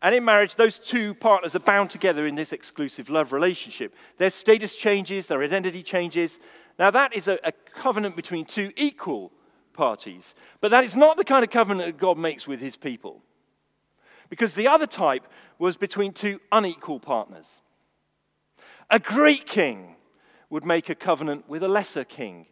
And 0.02 0.14
in 0.14 0.24
marriage, 0.24 0.56
those 0.56 0.78
two 0.78 1.14
partners 1.14 1.56
are 1.56 1.60
bound 1.60 1.90
together 1.90 2.26
in 2.26 2.34
this 2.34 2.52
exclusive 2.52 3.08
love 3.08 3.32
relationship. 3.32 3.94
Their 4.18 4.30
status 4.30 4.74
changes, 4.74 5.26
their 5.26 5.42
identity 5.42 5.82
changes. 5.82 6.38
Now, 6.78 6.90
that 6.90 7.14
is 7.14 7.28
a, 7.28 7.38
a 7.42 7.52
covenant 7.52 8.14
between 8.14 8.44
two 8.44 8.72
equal 8.76 9.32
parties. 9.72 10.34
But 10.60 10.70
that 10.70 10.84
is 10.84 10.96
not 10.96 11.16
the 11.16 11.24
kind 11.24 11.44
of 11.44 11.50
covenant 11.50 11.86
that 11.86 12.00
God 12.00 12.18
makes 12.18 12.46
with 12.46 12.60
his 12.60 12.76
people. 12.76 13.22
Because 14.28 14.54
the 14.54 14.68
other 14.68 14.86
type 14.86 15.26
was 15.58 15.76
between 15.76 16.12
two 16.12 16.40
unequal 16.52 17.00
partners. 17.00 17.62
A 18.90 18.98
great 18.98 19.46
king 19.46 19.96
would 20.50 20.64
make 20.64 20.88
a 20.88 20.94
covenant 20.94 21.48
with 21.48 21.62
a 21.62 21.68
lesser 21.68 22.04
king. 22.04 22.46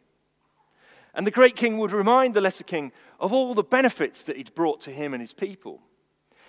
And 1.14 1.26
the 1.26 1.30
great 1.30 1.56
king 1.56 1.78
would 1.78 1.92
remind 1.92 2.34
the 2.34 2.40
lesser 2.40 2.64
king 2.64 2.90
of 3.20 3.32
all 3.32 3.54
the 3.54 3.62
benefits 3.62 4.22
that 4.24 4.36
he'd 4.36 4.54
brought 4.54 4.80
to 4.82 4.90
him 4.90 5.14
and 5.14 5.20
his 5.20 5.32
people. 5.32 5.82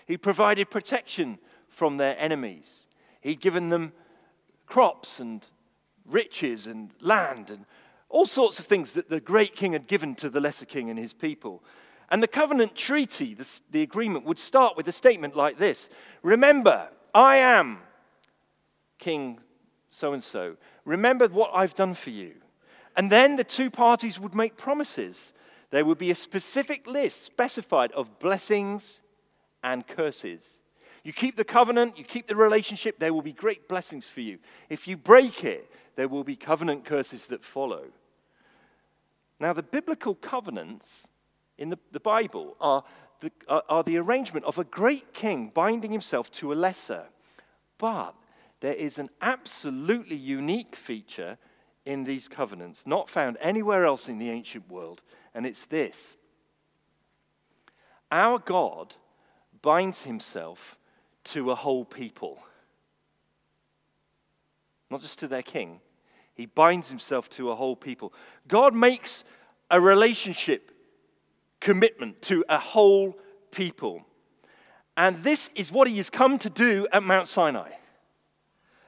He 0.06 0.18
provided 0.18 0.70
protection 0.70 1.40
from 1.68 1.98
their 1.98 2.16
enemies. 2.20 2.88
He'd 3.22 3.42
given 3.42 3.70
them 3.70 3.94
crops 4.66 5.20
and 5.20 5.46
riches 6.06 6.68
and 6.68 6.92
land 7.02 7.50
and 7.50 7.66
all 8.10 8.26
sorts 8.26 8.60
of 8.60 8.66
things 8.66 8.94
that 8.94 9.10
the 9.10 9.20
great 9.20 9.56
king 9.56 9.74
had 9.74 9.88
given 9.88 10.16
to 10.16 10.30
the 10.30 10.40
lesser 10.40 10.66
king 10.66 10.90
and 10.90 10.98
his 10.98 11.14
people. 11.14 11.64
And 12.10 12.22
the 12.22 12.28
covenant 12.28 12.76
treaty, 12.76 13.34
the, 13.34 13.62
the 13.72 13.82
agreement, 13.82 14.26
would 14.26 14.40
start 14.40 14.78
with 14.78 14.88
a 14.88 14.92
statement 14.92 15.36
like 15.36 15.58
this 15.58 15.90
Remember, 16.22 16.90
I 17.14 17.38
am 17.38 17.80
King 19.00 19.40
so 19.90 20.14
and 20.14 20.24
so. 20.24 20.58
Remember 20.84 21.28
what 21.28 21.52
I've 21.54 21.74
done 21.74 21.94
for 21.94 22.12
you. 22.12 22.36
And 22.96 23.12
then 23.12 23.36
the 23.36 23.44
two 23.44 23.70
parties 23.70 24.20
would 24.20 24.36
make 24.36 24.56
promises. 24.56 25.34
There 25.72 25.84
would 25.84 25.98
be 25.98 26.12
a 26.12 26.16
specific 26.16 26.88
list 26.88 27.24
specified 27.24 27.92
of 27.94 28.20
blessings 28.20 29.02
and 29.66 29.86
curses. 29.88 30.62
You 31.04 31.12
keep 31.12 31.36
the 31.36 31.44
covenant, 31.44 31.98
you 31.98 32.04
keep 32.04 32.28
the 32.28 32.36
relationship, 32.36 33.00
there 33.00 33.14
will 33.14 33.24
be 33.24 33.34
great 33.34 33.68
blessings 33.68 34.08
for 34.08 34.22
you. 34.22 34.38
If 34.70 34.88
you 34.88 34.96
break 34.96 35.44
it, 35.44 35.70
there 35.96 36.08
will 36.08 36.24
be 36.24 36.36
covenant 36.36 36.86
curses 36.86 37.26
that 37.28 37.44
follow. 37.44 37.86
Now, 39.40 39.54
the 39.54 39.64
biblical 39.64 40.14
covenants 40.16 41.08
in 41.58 41.70
the, 41.70 41.80
the 41.92 42.00
Bible 42.00 42.56
are 42.62 42.84
the, 43.22 43.32
are, 43.48 43.64
are 43.68 43.84
the 43.84 43.98
arrangement 43.98 44.46
of 44.46 44.58
a 44.60 44.64
great 44.64 45.14
king 45.14 45.52
binding 45.54 45.92
himself 45.92 46.30
to 46.32 46.54
a 46.54 46.56
lesser. 46.56 47.06
But 47.78 48.14
there 48.60 48.74
is 48.74 49.00
an 49.00 49.10
absolutely 49.22 50.16
unique 50.16 50.76
feature 50.76 51.38
in 51.86 52.04
these 52.04 52.28
covenants, 52.28 52.86
not 52.86 53.10
found 53.10 53.38
anywhere 53.42 53.86
else 53.86 54.10
in 54.10 54.18
the 54.18 54.30
ancient 54.30 54.70
world, 54.70 55.02
and 55.34 55.46
it's 55.46 55.66
this 55.66 56.18
Our 58.12 58.38
God 58.38 58.96
binds 59.66 60.04
himself 60.04 60.78
to 61.24 61.50
a 61.50 61.56
whole 61.56 61.86
people, 61.86 62.38
not 64.92 65.02
just 65.02 65.18
to 65.18 65.28
their 65.28 65.42
king, 65.42 65.80
he 66.36 66.46
binds 66.46 66.90
himself 66.90 67.28
to 67.32 67.50
a 67.50 67.56
whole 67.56 67.76
people. 67.76 68.14
God 68.48 68.76
makes 68.76 69.24
a 69.72 69.82
relationship 69.82 70.70
commitment 71.60 72.22
to 72.22 72.46
a 72.48 72.60
whole 72.60 73.18
people. 73.50 74.06
And 74.96 75.24
this 75.24 75.50
is 75.56 75.72
what 75.72 75.88
he 75.88 75.98
has 75.98 76.12
come 76.12 76.38
to 76.38 76.50
do 76.52 76.88
at 76.94 77.02
Mount 77.02 77.28
Sinai. 77.28 77.72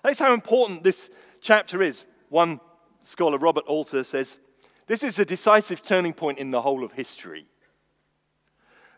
That's 0.04 0.20
how 0.20 0.32
important 0.32 0.84
this 0.84 1.10
chapter 1.42 1.82
is. 1.82 2.06
One 2.30 2.60
scholar, 3.02 3.40
Robert 3.40 3.66
Alter, 3.66 4.04
says 4.04 4.38
this 4.86 5.02
is 5.02 5.18
a 5.18 5.26
decisive 5.26 5.82
turning 5.82 6.14
point 6.14 6.38
in 6.38 6.52
the 6.52 6.62
whole 6.62 6.84
of 6.84 6.92
history. 6.92 7.48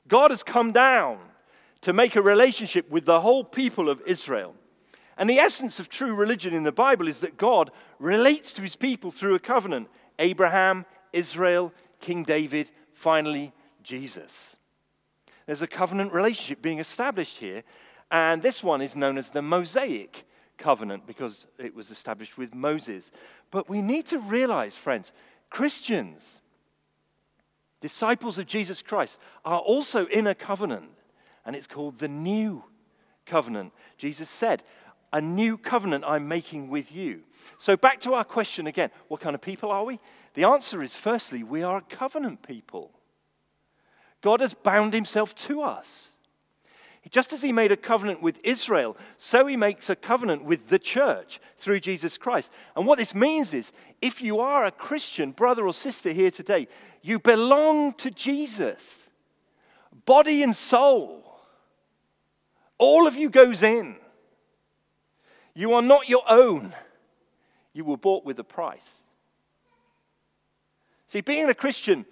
God 0.09 0.31
has 0.31 0.43
come 0.43 0.74
down 0.74 1.19
to 1.81 1.93
make 1.93 2.15
a 2.15 2.21
relationship 2.21 2.89
with 2.89 3.05
the 3.05 3.21
whole 3.21 3.43
people 3.43 3.89
of 3.89 4.01
Israel. 4.05 4.55
And 5.17 5.29
the 5.29 5.39
essence 5.39 5.79
of 5.79 5.89
true 5.89 6.13
religion 6.15 6.53
in 6.53 6.63
the 6.63 6.71
Bible 6.71 7.07
is 7.07 7.19
that 7.19 7.38
God 7.38 7.71
relates 8.00 8.53
to 8.53 8.62
his 8.62 8.75
people 8.75 9.12
through 9.12 9.36
a 9.36 9.39
covenant 9.39 9.89
Abraham, 10.17 10.86
Israel, 11.13 11.74
King 12.01 12.24
David, 12.24 12.71
finally, 12.93 13.53
Jesus. 13.83 14.57
There's 15.45 15.62
a 15.62 15.67
covenant 15.67 16.13
relationship 16.13 16.62
being 16.62 16.79
established 16.79 17.38
here, 17.38 17.63
and 18.12 18.41
this 18.41 18.63
one 18.63 18.81
is 18.81 18.95
known 18.95 19.17
as 19.17 19.29
the 19.29 19.41
Mosaic 19.41 20.25
covenant 20.57 21.07
because 21.07 21.48
it 21.57 21.74
was 21.74 21.89
established 21.89 22.38
with 22.38 22.53
Moses. 22.53 23.12
But 23.50 23.69
we 23.69 23.81
need 23.81 24.05
to 24.07 24.19
realize, 24.19 24.75
friends, 24.75 25.12
Christians, 25.50 26.41
disciples 27.81 28.38
of 28.38 28.45
Jesus 28.45 28.81
Christ, 28.81 29.19
are 29.43 29.59
also 29.59 30.05
in 30.05 30.27
a 30.27 30.36
covenant, 30.36 30.89
and 31.50 31.56
it's 31.56 31.65
called 31.65 31.98
the 31.98 32.08
New 32.08 32.63
Covenant. 33.25 33.74
Jesus 33.98 34.29
said, 34.29 34.62
A 35.12 35.20
new 35.20 35.58
covenant 35.58 36.03
I'm 36.06 36.27
making 36.27 36.70
with 36.70 36.91
you. 36.91 37.22
So, 37.58 37.75
back 37.75 38.00
to 38.01 38.13
our 38.13 38.24
question 38.24 38.68
again 38.68 38.91
what 39.08 39.20
kind 39.20 39.34
of 39.34 39.41
people 39.41 39.72
are 39.72 39.84
we? 39.84 40.00
The 40.36 40.44
answer 40.44 40.84
is 40.84 40.96
firstly, 40.96 41.41
we 41.41 41.63
are 41.63 41.77
a 41.77 41.82
covenant 41.82 42.44
people. 42.44 42.91
God 44.22 44.41
has 44.41 44.53
bound 44.53 44.94
himself 44.94 45.34
to 45.48 45.63
us. 45.63 46.10
Just 47.10 47.34
as 47.34 47.41
he 47.41 47.51
made 47.51 47.72
a 47.72 47.77
covenant 47.77 48.22
with 48.22 48.39
Israel, 48.44 48.96
so 49.18 49.48
he 49.48 49.58
makes 49.58 49.89
a 49.89 49.96
covenant 49.96 50.44
with 50.44 50.70
the 50.70 50.77
church 50.77 51.39
through 51.58 51.79
Jesus 51.79 52.15
Christ. 52.15 52.53
And 52.75 52.86
what 52.86 53.00
this 53.00 53.15
means 53.15 53.56
is 53.56 53.72
if 54.03 54.22
you 54.22 54.39
are 54.39 54.65
a 54.65 54.72
Christian 54.72 55.32
brother 55.32 55.65
or 55.65 55.74
sister 55.74 56.12
here 56.12 56.29
today, 56.29 56.68
you 57.01 57.18
belong 57.18 57.94
to 57.94 58.12
Jesus, 58.12 59.10
body 60.06 60.44
and 60.44 60.56
soul. 60.56 61.25
All 62.79 63.05
of 63.05 63.15
you 63.15 63.29
goes 63.29 63.62
in. 63.62 63.98
You 65.53 65.74
are 65.74 65.81
not 65.81 66.09
your 66.09 66.24
own, 66.27 66.74
you 67.74 67.83
were 67.83 67.98
bought 67.98 68.25
with 68.25 68.39
a 68.39 68.43
price. 68.43 68.95
See, 71.05 71.21
being 71.21 71.50
a 71.50 71.53
Christian, 71.53 72.05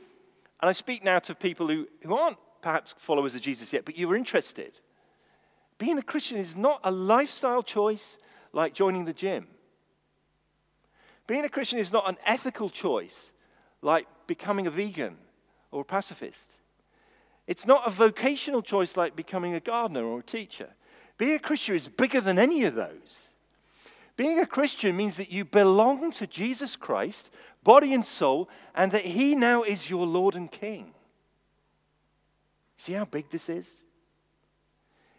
and 0.60 0.70
I 0.70 0.74
speak 0.74 1.04
now 1.04 1.20
to 1.20 1.36
people 1.36 1.68
who, 1.68 1.88
who 2.02 2.16
aren't 2.16 2.38
perhaps 2.62 2.96
followers 2.98 3.36
of 3.36 3.42
Jesus 3.42 3.72
yet, 3.72 3.86
but 3.86 3.98
you 3.98 4.12
are 4.12 4.16
interested. 4.16 4.80
Being 5.78 5.98
a 5.98 6.04
Christian 6.04 6.38
is 6.38 6.56
not 6.56 6.82
a 6.84 6.92
lifestyle 6.92 7.62
choice 7.64 8.18
like 8.54 8.74
joining 8.74 9.06
the 9.06 9.14
gym. 9.14 9.48
Being 11.28 11.46
a 11.46 11.50
Christian 11.50 11.80
is 11.80 11.94
not 11.94 12.10
an 12.10 12.18
ethical 12.26 12.70
choice 12.70 13.32
like 13.82 14.08
becoming 14.26 14.66
a 14.66 14.72
vegan 14.72 15.18
or 15.72 15.82
a 15.82 15.86
pacifist. 15.86 16.60
It's 17.48 17.66
not 17.66 17.88
a 17.88 17.92
vocational 17.92 18.62
choice 18.62 18.98
like 18.98 19.16
becoming 19.16 19.54
a 19.54 19.60
gardener 19.60 20.04
or 20.04 20.20
a 20.20 20.24
teacher. 20.24 20.70
Being 21.18 21.36
a 21.36 21.40
Christian 21.40 21.76
is 21.76 21.88
bigger 21.88 22.22
than 22.22 22.38
any 22.38 22.66
of 22.66 22.76
those. 22.76 23.30
Being 24.18 24.40
a 24.40 24.46
Christian 24.46 24.98
means 24.98 25.18
that 25.18 25.32
you 25.32 25.46
belong 25.46 26.12
to 26.12 26.28
Jesus 26.28 26.76
Christ, 26.76 27.30
body 27.64 27.94
and 27.94 28.06
soul, 28.06 28.50
and 28.76 28.92
that 28.92 29.06
He 29.06 29.36
now 29.36 29.64
is 29.64 29.90
your 29.90 30.06
Lord 30.06 30.36
and 30.36 30.52
King. 30.52 30.94
See 32.78 32.94
how 32.94 33.06
big 33.06 33.30
this 33.30 33.48
is? 33.48 33.84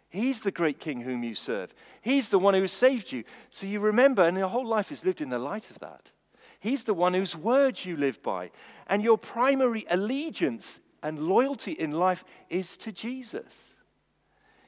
He's 0.09 0.41
the 0.41 0.51
great 0.51 0.79
king 0.79 1.01
whom 1.01 1.23
you 1.23 1.35
serve. 1.35 1.73
He's 2.01 2.29
the 2.29 2.39
one 2.39 2.55
who 2.55 2.61
has 2.61 2.71
saved 2.71 3.11
you. 3.11 3.23
So 3.49 3.67
you 3.67 3.79
remember, 3.79 4.23
and 4.23 4.37
your 4.37 4.47
whole 4.47 4.65
life 4.65 4.91
is 4.91 5.05
lived 5.05 5.21
in 5.21 5.29
the 5.29 5.37
light 5.37 5.69
of 5.69 5.79
that. 5.79 6.11
He's 6.59 6.83
the 6.83 6.93
one 6.93 7.13
whose 7.13 7.35
words 7.35 7.85
you 7.85 7.95
live 7.95 8.21
by. 8.23 8.49
And 8.87 9.03
your 9.03 9.17
primary 9.17 9.85
allegiance 9.89 10.79
and 11.01 11.19
loyalty 11.19 11.71
in 11.71 11.91
life 11.91 12.23
is 12.49 12.77
to 12.77 12.91
Jesus. 12.91 13.75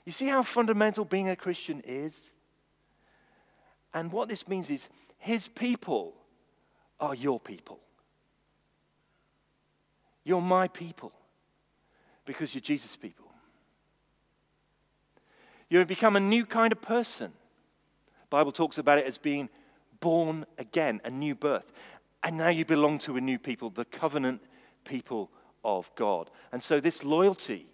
You 0.05 0.11
see 0.11 0.27
how 0.27 0.43
fundamental 0.43 1.05
being 1.05 1.29
a 1.29 1.35
Christian 1.35 1.81
is? 1.85 2.31
And 3.93 4.11
what 4.11 4.29
this 4.29 4.47
means 4.47 4.69
is 4.69 4.89
his 5.17 5.47
people 5.47 6.15
are 6.99 7.15
your 7.15 7.39
people. 7.39 7.79
You're 10.23 10.41
my 10.41 10.67
people 10.67 11.11
because 12.25 12.53
you're 12.53 12.61
Jesus' 12.61 12.95
people. 12.95 13.27
You 15.69 15.79
have 15.79 15.87
become 15.87 16.15
a 16.15 16.19
new 16.19 16.45
kind 16.45 16.71
of 16.71 16.81
person. 16.81 17.31
The 18.23 18.27
Bible 18.29 18.51
talks 18.51 18.77
about 18.77 18.97
it 18.97 19.05
as 19.05 19.17
being 19.17 19.49
born 19.99 20.45
again, 20.57 21.01
a 21.05 21.09
new 21.09 21.35
birth. 21.35 21.71
And 22.23 22.37
now 22.37 22.49
you 22.49 22.65
belong 22.65 22.99
to 22.99 23.17
a 23.17 23.21
new 23.21 23.39
people, 23.39 23.69
the 23.69 23.85
covenant 23.85 24.41
people 24.83 25.31
of 25.63 25.91
God. 25.95 26.29
And 26.51 26.61
so 26.61 26.79
this 26.79 27.03
loyalty 27.03 27.67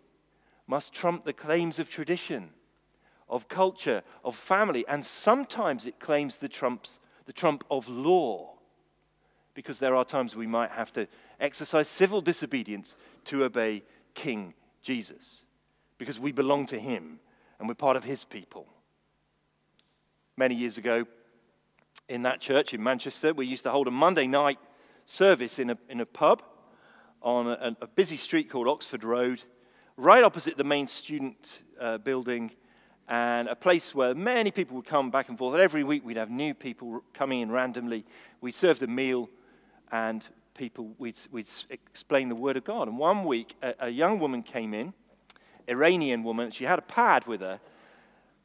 must 0.68 0.94
trump 0.94 1.24
the 1.24 1.34
claims 1.34 1.80
of 1.80 1.90
tradition, 1.90 2.50
of 3.30 3.48
culture, 3.48 4.04
of 4.24 4.36
family, 4.36 4.86
and 4.88 5.06
sometimes 5.06 5.86
it 5.86 6.00
claims 6.00 6.38
the 6.38 6.50
trumps 6.50 7.00
the 7.28 7.34
trump 7.34 7.64
of 7.70 7.88
law. 7.88 8.54
Because 9.54 9.80
there 9.80 9.96
are 9.96 10.06
times 10.06 10.36
we 10.36 10.48
might 10.48 10.72
have 10.72 10.92
to 10.94 11.08
exercise 11.40 11.88
civil 11.88 12.22
disobedience 12.22 12.96
to 13.26 13.44
obey 13.44 13.84
King 14.14 14.54
Jesus. 14.82 15.44
Because 15.98 16.20
we 16.20 16.32
belong 16.32 16.66
to 16.68 16.80
him 16.80 17.20
and 17.60 17.68
we're 17.68 17.76
part 17.76 17.98
of 17.98 18.04
his 18.04 18.24
people. 18.24 18.68
Many 20.38 20.56
years 20.56 20.78
ago, 20.78 21.06
in 22.08 22.22
that 22.22 22.40
church 22.40 22.74
in 22.74 22.82
Manchester, 22.82 23.34
we 23.34 23.46
used 23.46 23.64
to 23.64 23.72
hold 23.72 23.88
a 23.88 23.92
Monday 23.92 24.28
night 24.28 24.60
service 25.06 25.60
in 25.60 25.72
a, 25.72 25.78
in 25.90 26.00
a 26.00 26.06
pub 26.06 26.42
on 27.22 27.48
a, 27.48 27.76
a 27.82 27.88
busy 27.88 28.18
street 28.18 28.50
called 28.50 28.68
Oxford 28.68 29.04
Road, 29.04 29.44
right 29.96 30.24
opposite 30.24 30.58
the 30.58 30.64
main 30.64 30.88
student 30.88 31.64
uh, 31.80 31.98
building, 31.98 32.52
and 33.08 33.48
a 33.48 33.56
place 33.56 33.96
where 33.96 34.14
many 34.14 34.52
people 34.52 34.76
would 34.76 34.86
come 34.86 35.10
back 35.10 35.30
and 35.30 35.38
forth. 35.38 35.60
Every 35.60 35.84
week 35.84 36.06
we'd 36.06 36.18
have 36.18 36.30
new 36.30 36.54
people 36.54 37.04
coming 37.14 37.42
in 37.42 37.52
randomly. 37.52 38.06
We 38.42 38.52
served 38.52 38.84
a 38.84 38.88
meal, 38.88 39.30
and 39.92 40.26
people, 40.54 40.94
we'd, 40.98 41.18
we'd 41.32 41.48
explain 41.70 42.30
the 42.30 42.36
Word 42.36 42.58
of 42.58 42.64
God. 42.64 42.88
And 42.88 42.98
one 42.98 43.24
week, 43.24 43.56
a, 43.62 43.74
a 43.80 43.90
young 43.90 44.20
woman 44.20 44.44
came 44.44 44.74
in 44.74 44.94
Iranian 45.68 46.24
woman. 46.24 46.52
She 46.52 46.64
had 46.64 46.80
a 46.80 46.84
pad 46.84 47.28
with 47.28 47.42
her, 47.42 47.60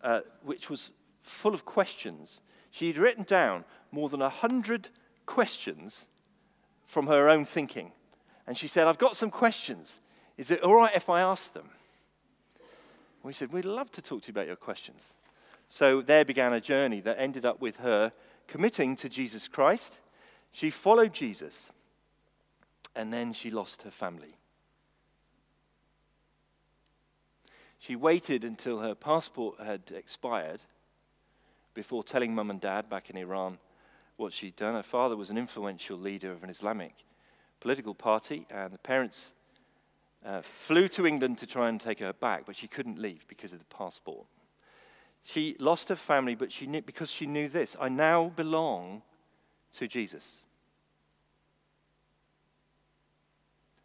uh, 0.02 0.20
which 0.42 0.68
was 0.68 0.92
full 1.22 1.54
of 1.54 1.64
questions. 1.64 2.40
She'd 2.70 2.98
written 2.98 3.24
down 3.24 3.64
more 3.90 4.08
than 4.08 4.22
a 4.22 4.28
hundred 4.28 4.88
questions 5.26 6.08
from 6.86 7.06
her 7.06 7.28
own 7.28 7.44
thinking. 7.44 7.92
And 8.46 8.56
she 8.56 8.68
said, 8.68 8.86
I've 8.86 8.98
got 8.98 9.16
some 9.16 9.30
questions. 9.30 10.00
Is 10.36 10.50
it 10.50 10.62
all 10.62 10.74
right 10.74 10.94
if 10.94 11.08
I 11.08 11.20
ask 11.20 11.52
them? 11.52 11.70
We 13.22 13.32
said, 13.32 13.52
We'd 13.52 13.64
love 13.64 13.90
to 13.92 14.02
talk 14.02 14.22
to 14.22 14.28
you 14.28 14.32
about 14.32 14.46
your 14.46 14.56
questions. 14.56 15.14
So 15.68 16.02
there 16.02 16.24
began 16.24 16.52
a 16.52 16.60
journey 16.60 17.00
that 17.00 17.18
ended 17.18 17.46
up 17.46 17.60
with 17.60 17.76
her 17.76 18.12
committing 18.48 18.96
to 18.96 19.08
Jesus 19.08 19.48
Christ. 19.48 20.00
She 20.50 20.70
followed 20.70 21.14
Jesus, 21.14 21.70
and 22.94 23.12
then 23.12 23.32
she 23.32 23.50
lost 23.50 23.82
her 23.82 23.90
family. 23.90 24.36
She 27.78 27.96
waited 27.96 28.44
until 28.44 28.80
her 28.80 28.94
passport 28.94 29.60
had 29.60 29.80
expired 29.94 30.60
before 31.74 32.04
telling 32.04 32.34
mum 32.34 32.50
and 32.50 32.60
dad 32.60 32.88
back 32.88 33.08
in 33.08 33.16
Iran 33.16 33.58
what 34.16 34.32
she'd 34.32 34.56
done. 34.56 34.74
Her 34.74 34.82
father 34.82 35.16
was 35.16 35.30
an 35.30 35.38
influential 35.38 35.96
leader 35.96 36.32
of 36.32 36.44
an 36.44 36.50
Islamic 36.50 36.94
political 37.62 37.94
party, 37.94 38.44
and 38.50 38.72
the 38.72 38.78
parents 38.78 39.32
uh, 40.26 40.42
flew 40.42 40.88
to 40.88 41.06
England 41.06 41.38
to 41.38 41.46
try 41.46 41.68
and 41.68 41.80
take 41.80 42.00
her 42.00 42.12
back, 42.12 42.44
but 42.44 42.56
she 42.56 42.66
couldn't 42.66 42.98
leave 42.98 43.24
because 43.28 43.52
of 43.52 43.60
the 43.60 43.64
passport. 43.66 44.26
She 45.22 45.54
lost 45.60 45.88
her 45.88 45.96
family, 45.96 46.34
but 46.34 46.50
she 46.50 46.66
knew, 46.66 46.82
because 46.82 47.08
she 47.08 47.24
knew 47.24 47.48
this 47.48 47.76
I 47.80 47.88
now 47.88 48.32
belong 48.34 49.02
to 49.74 49.86
Jesus. 49.86 50.42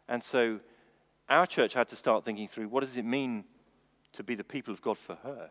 And 0.08 0.24
so 0.24 0.58
our 1.28 1.46
church 1.46 1.74
had 1.74 1.86
to 1.88 1.96
start 1.96 2.24
thinking 2.24 2.48
through 2.48 2.66
what 2.68 2.80
does 2.80 2.96
it 2.96 3.04
mean 3.04 3.44
to 4.12 4.24
be 4.24 4.34
the 4.34 4.42
people 4.42 4.74
of 4.74 4.82
God 4.82 4.98
for 4.98 5.14
her? 5.22 5.50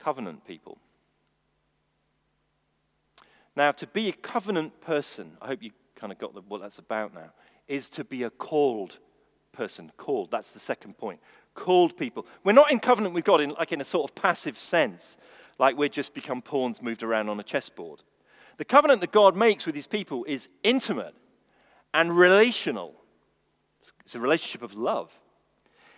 Covenant 0.00 0.44
people. 0.44 0.78
Now, 3.58 3.72
to 3.72 3.88
be 3.88 4.08
a 4.08 4.12
covenant 4.12 4.80
person, 4.80 5.32
I 5.42 5.48
hope 5.48 5.64
you 5.64 5.72
kind 5.96 6.12
of 6.12 6.18
got 6.20 6.32
the, 6.32 6.42
what 6.42 6.60
that's 6.60 6.78
about 6.78 7.12
now, 7.12 7.32
is 7.66 7.88
to 7.88 8.04
be 8.04 8.22
a 8.22 8.30
called 8.30 8.98
person. 9.50 9.90
Called, 9.96 10.30
that's 10.30 10.52
the 10.52 10.60
second 10.60 10.96
point. 10.96 11.18
Called 11.54 11.96
people. 11.96 12.24
We're 12.44 12.52
not 12.52 12.70
in 12.70 12.78
covenant 12.78 13.16
with 13.16 13.24
God 13.24 13.40
in, 13.40 13.50
like 13.50 13.72
in 13.72 13.80
a 13.80 13.84
sort 13.84 14.08
of 14.08 14.14
passive 14.14 14.56
sense, 14.56 15.16
like 15.58 15.76
we're 15.76 15.88
just 15.88 16.14
become 16.14 16.40
pawns 16.40 16.80
moved 16.80 17.02
around 17.02 17.28
on 17.28 17.40
a 17.40 17.42
chessboard. 17.42 18.04
The 18.58 18.64
covenant 18.64 19.00
that 19.00 19.10
God 19.10 19.34
makes 19.34 19.66
with 19.66 19.74
his 19.74 19.88
people 19.88 20.24
is 20.28 20.48
intimate 20.62 21.16
and 21.92 22.16
relational. 22.16 22.94
It's 24.04 24.14
a 24.14 24.20
relationship 24.20 24.62
of 24.62 24.74
love. 24.74 25.18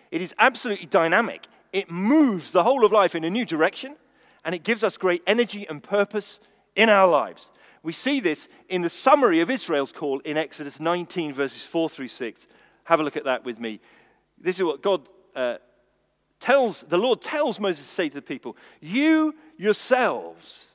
It 0.09 0.23
is 0.23 0.33
absolutely 0.39 0.87
dynamic. 0.87 1.45
It 1.73 1.91
moves 1.91 2.53
the 2.53 2.63
whole 2.63 2.83
of 2.83 2.91
life 2.91 3.13
in 3.13 3.23
a 3.23 3.29
new 3.29 3.45
direction, 3.45 3.97
and 4.43 4.55
it 4.55 4.63
gives 4.63 4.83
us 4.83 4.97
great 4.97 5.21
energy 5.27 5.67
and 5.69 5.83
purpose 5.83 6.39
in 6.75 6.89
our 6.89 7.07
lives. 7.07 7.51
We 7.83 7.93
see 7.93 8.19
this 8.19 8.47
in 8.69 8.81
the 8.81 8.89
summary 8.89 9.39
of 9.39 9.49
Israel's 9.49 9.91
call 9.91 10.19
in 10.19 10.37
Exodus 10.37 10.79
19, 10.79 11.33
verses 11.33 11.65
4 11.65 11.89
through 11.89 12.09
6. 12.09 12.47
Have 12.85 12.99
a 12.99 13.03
look 13.03 13.17
at 13.17 13.25
that 13.25 13.43
with 13.43 13.59
me. 13.59 13.79
This 14.37 14.57
is 14.57 14.63
what 14.63 14.81
God 14.81 15.07
uh, 15.35 15.57
tells, 16.39 16.81
the 16.81 16.97
Lord 16.97 17.21
tells 17.21 17.59
Moses 17.59 17.85
to 17.85 17.91
say 17.91 18.09
to 18.09 18.15
the 18.15 18.21
people 18.21 18.55
You 18.81 19.35
yourselves 19.57 20.65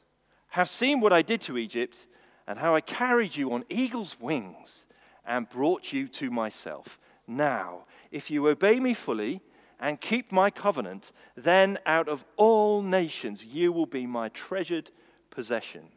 have 0.50 0.68
seen 0.68 1.00
what 1.00 1.12
I 1.12 1.22
did 1.22 1.40
to 1.42 1.58
Egypt 1.58 2.06
and 2.46 2.58
how 2.58 2.74
I 2.74 2.80
carried 2.80 3.36
you 3.36 3.52
on 3.52 3.64
eagle's 3.68 4.18
wings 4.18 4.86
and 5.24 5.48
brought 5.48 5.92
you 5.92 6.08
to 6.08 6.30
myself. 6.30 6.98
Now, 7.26 7.84
if 8.10 8.30
you 8.30 8.48
obey 8.48 8.80
me 8.80 8.94
fully 8.94 9.42
and 9.78 10.00
keep 10.00 10.32
my 10.32 10.50
covenant, 10.50 11.12
then 11.36 11.78
out 11.84 12.08
of 12.08 12.24
all 12.36 12.82
nations 12.82 13.44
you 13.44 13.72
will 13.72 13.86
be 13.86 14.06
my 14.06 14.28
treasured 14.30 14.90
possession. 15.30 15.88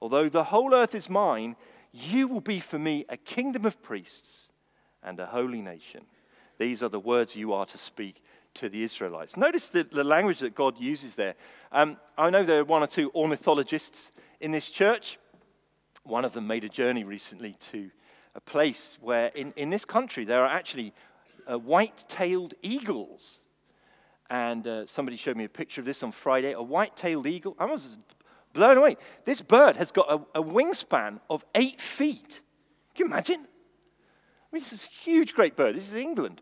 Although 0.00 0.28
the 0.28 0.44
whole 0.44 0.74
earth 0.74 0.94
is 0.94 1.08
mine, 1.08 1.56
you 1.92 2.28
will 2.28 2.40
be 2.40 2.60
for 2.60 2.78
me 2.78 3.04
a 3.08 3.16
kingdom 3.16 3.64
of 3.64 3.82
priests 3.82 4.50
and 5.02 5.18
a 5.20 5.26
holy 5.26 5.62
nation. 5.62 6.02
These 6.58 6.82
are 6.82 6.88
the 6.88 7.00
words 7.00 7.36
you 7.36 7.52
are 7.52 7.66
to 7.66 7.78
speak 7.78 8.22
to 8.54 8.68
the 8.68 8.82
Israelites. 8.82 9.36
Notice 9.36 9.68
the, 9.68 9.84
the 9.84 10.04
language 10.04 10.38
that 10.40 10.54
God 10.54 10.78
uses 10.80 11.16
there. 11.16 11.34
Um, 11.72 11.96
I 12.16 12.30
know 12.30 12.44
there 12.44 12.60
are 12.60 12.64
one 12.64 12.82
or 12.82 12.86
two 12.86 13.10
ornithologists 13.14 14.12
in 14.40 14.52
this 14.52 14.70
church. 14.70 15.18
One 16.04 16.24
of 16.24 16.32
them 16.32 16.46
made 16.46 16.64
a 16.64 16.68
journey 16.68 17.04
recently 17.04 17.54
to 17.70 17.90
a 18.34 18.40
place 18.40 18.98
where 19.00 19.28
in, 19.28 19.52
in 19.56 19.70
this 19.70 19.84
country 19.84 20.24
there 20.24 20.42
are 20.44 20.50
actually 20.50 20.92
uh, 21.50 21.58
white 21.58 22.04
tailed 22.08 22.54
eagles. 22.62 23.40
And 24.30 24.66
uh, 24.66 24.86
somebody 24.86 25.16
showed 25.16 25.36
me 25.36 25.44
a 25.44 25.48
picture 25.48 25.80
of 25.80 25.86
this 25.86 26.02
on 26.02 26.12
Friday 26.12 26.52
a 26.52 26.62
white 26.62 26.96
tailed 26.96 27.26
eagle. 27.26 27.56
I 27.58 27.66
was 27.66 27.98
blown 28.54 28.78
away. 28.78 28.96
This 29.26 29.42
bird 29.42 29.76
has 29.76 29.92
got 29.92 30.10
a, 30.10 30.40
a 30.40 30.42
wingspan 30.42 31.20
of 31.28 31.44
eight 31.54 31.80
feet. 31.80 32.40
Can 32.94 33.06
you 33.06 33.12
imagine? 33.12 33.40
I 33.40 34.48
mean, 34.50 34.62
this 34.62 34.72
is 34.72 34.86
a 34.86 35.02
huge, 35.04 35.34
great 35.34 35.56
bird. 35.56 35.76
This 35.76 35.88
is 35.88 35.94
England. 35.94 36.40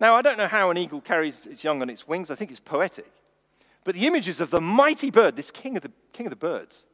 Now, 0.00 0.14
I 0.14 0.22
don't 0.22 0.38
know 0.38 0.48
how 0.48 0.70
an 0.70 0.78
eagle 0.78 1.00
carries 1.00 1.46
its 1.46 1.62
young 1.62 1.82
on 1.82 1.90
its 1.90 2.08
wings. 2.08 2.30
I 2.30 2.34
think 2.34 2.50
it's 2.50 2.60
poetic. 2.60 3.10
But 3.84 3.94
the 3.94 4.06
images 4.06 4.40
of 4.40 4.50
the 4.50 4.60
mighty 4.60 5.10
bird, 5.10 5.36
this 5.36 5.50
king 5.50 5.76
of 5.76 5.82
the, 5.82 5.92
king 6.12 6.26
of 6.26 6.30
the 6.30 6.36
birds, 6.36 6.86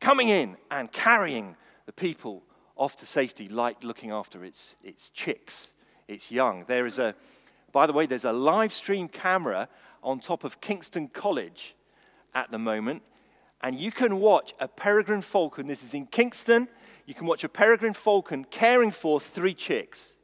coming 0.00 0.28
in 0.28 0.56
and 0.70 0.90
carrying 0.90 1.56
the 1.84 1.92
people 1.92 2.42
off 2.76 2.96
to 2.96 3.06
safety, 3.06 3.48
like 3.48 3.84
looking 3.84 4.10
after 4.10 4.44
its, 4.44 4.76
its 4.82 5.10
chicks, 5.10 5.70
its 6.08 6.32
young. 6.32 6.64
There 6.66 6.86
is 6.86 6.98
a, 6.98 7.14
by 7.72 7.86
the 7.86 7.92
way, 7.92 8.06
there's 8.06 8.24
a 8.24 8.32
live 8.32 8.72
stream 8.72 9.08
camera 9.08 9.68
on 10.02 10.20
top 10.20 10.44
of 10.44 10.60
Kingston 10.60 11.08
College 11.08 11.75
at 12.36 12.50
the 12.50 12.58
moment, 12.58 13.02
and 13.62 13.80
you 13.80 13.90
can 13.90 14.20
watch 14.20 14.52
a 14.60 14.68
peregrine 14.68 15.22
falcon. 15.22 15.66
This 15.66 15.82
is 15.82 15.94
in 15.94 16.06
Kingston. 16.06 16.68
You 17.06 17.14
can 17.14 17.26
watch 17.26 17.42
a 17.42 17.48
peregrine 17.48 17.94
falcon 17.94 18.44
caring 18.44 18.90
for 18.90 19.18
three 19.18 19.54
chicks. 19.54 20.16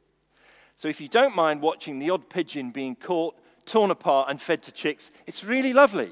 So 0.75 0.87
if 0.87 1.01
you 1.01 1.07
don't 1.07 1.35
mind 1.35 1.61
watching 1.61 1.97
the 1.97 2.11
odd 2.11 2.29
pigeon 2.29 2.69
being 2.69 2.95
caught, 2.95 3.35
torn 3.65 3.89
apart, 3.89 4.29
and 4.29 4.39
fed 4.39 4.61
to 4.63 4.71
chicks, 4.71 5.09
it's 5.25 5.43
really 5.43 5.73
lovely. 5.73 6.11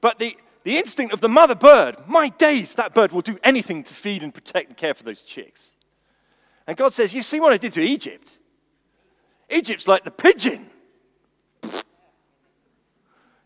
But 0.00 0.18
the, 0.18 0.36
the 0.64 0.76
instinct 0.76 1.12
of 1.14 1.20
the 1.20 1.28
mother 1.28 1.54
bird, 1.54 2.08
my 2.08 2.28
days, 2.28 2.74
that 2.74 2.92
bird 2.92 3.12
will 3.12 3.20
do 3.20 3.38
anything 3.44 3.84
to 3.84 3.94
feed 3.94 4.22
and 4.22 4.34
protect 4.34 4.68
and 4.68 4.76
care 4.76 4.94
for 4.94 5.04
those 5.04 5.22
chicks. 5.22 5.72
And 6.66 6.76
God 6.76 6.92
says, 6.92 7.14
You 7.14 7.22
see 7.22 7.38
what 7.38 7.52
I 7.52 7.56
did 7.56 7.72
to 7.74 7.82
Egypt? 7.82 8.38
Egypt's 9.48 9.86
like 9.86 10.04
the 10.04 10.10
pigeon. 10.10 10.69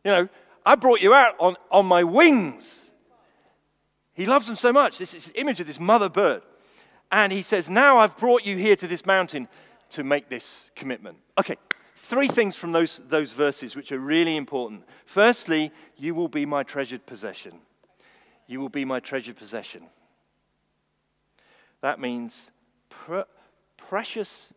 You 0.05 0.11
know, 0.11 0.29
I 0.65 0.77
brought 0.77 1.01
you 1.01 1.15
out 1.15 1.35
on, 1.41 1.57
on 1.71 1.87
my 1.87 2.05
wings. 2.05 2.91
He 4.13 4.27
loves 4.27 4.47
them 4.47 4.57
so 4.57 4.73
much. 4.73 4.99
This 4.99 5.15
is 5.15 5.33
image 5.35 5.61
of 5.61 5.67
this 5.67 5.81
mother 5.81 6.09
bird. 6.09 6.43
And 7.11 7.33
he 7.33 7.43
says, 7.43 7.69
Now 7.69 7.99
I've 7.99 8.17
brought 8.17 8.45
you 8.45 8.57
here 8.57 8.77
to 8.77 8.87
this 8.87 9.05
mountain 9.05 9.49
to 9.91 10.05
make 10.05 10.29
this 10.29 10.71
commitment. 10.75 11.19
Okay, 11.39 11.57
three 11.97 12.29
things 12.29 12.57
from 12.57 12.73
those, 12.73 13.01
those 13.09 13.33
verses 13.33 13.77
which 13.77 13.93
are 13.93 13.99
really 13.99 14.37
important. 14.37 14.85
Firstly, 15.07 15.73
you 15.97 16.15
will 16.15 16.29
be 16.29 16.47
my 16.47 16.63
treasured 16.63 17.07
possession. 17.07 17.61
You 18.47 18.61
will 18.61 18.69
be 18.69 18.85
my 18.85 19.01
treasured 19.01 19.37
possession. 19.37 19.85
That 21.81 21.99
means 21.99 22.51
pre- 22.89 23.25
precious 23.77 24.53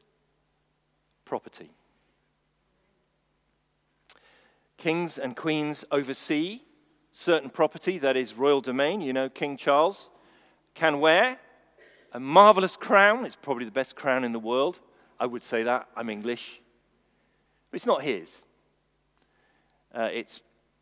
property. 1.26 1.72
Kings 4.78 5.18
and 5.18 5.36
queens 5.36 5.84
oversee 5.92 6.62
certain 7.10 7.50
property 7.50 7.98
that 7.98 8.16
is 8.16 8.36
royal 8.36 8.62
domain. 8.62 9.02
You 9.02 9.12
know, 9.12 9.28
King 9.28 9.58
Charles 9.58 10.12
can 10.76 11.00
wear 11.00 11.40
a 12.14 12.20
marvelous 12.20 12.78
crown. 12.78 13.26
It's 13.26 13.36
probably 13.36 13.66
the 13.66 13.72
best 13.72 13.96
crown 13.96 14.24
in 14.24 14.34
the 14.34 14.40
world. 14.40 14.80
I 15.20 15.26
would 15.26 15.44
say 15.44 15.64
that. 15.64 15.88
I'm 15.96 16.10
English. 16.10 16.62
But 17.72 17.78
it's 17.78 17.88
not 17.88 18.04
his. 18.04 18.46
Uh, 19.94 20.10
it's, 20.14 20.42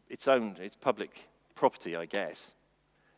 it's 0.09 0.27
owned, 0.27 0.59
it's 0.59 0.75
public 0.75 1.29
property, 1.55 1.95
I 1.95 2.05
guess. 2.05 2.53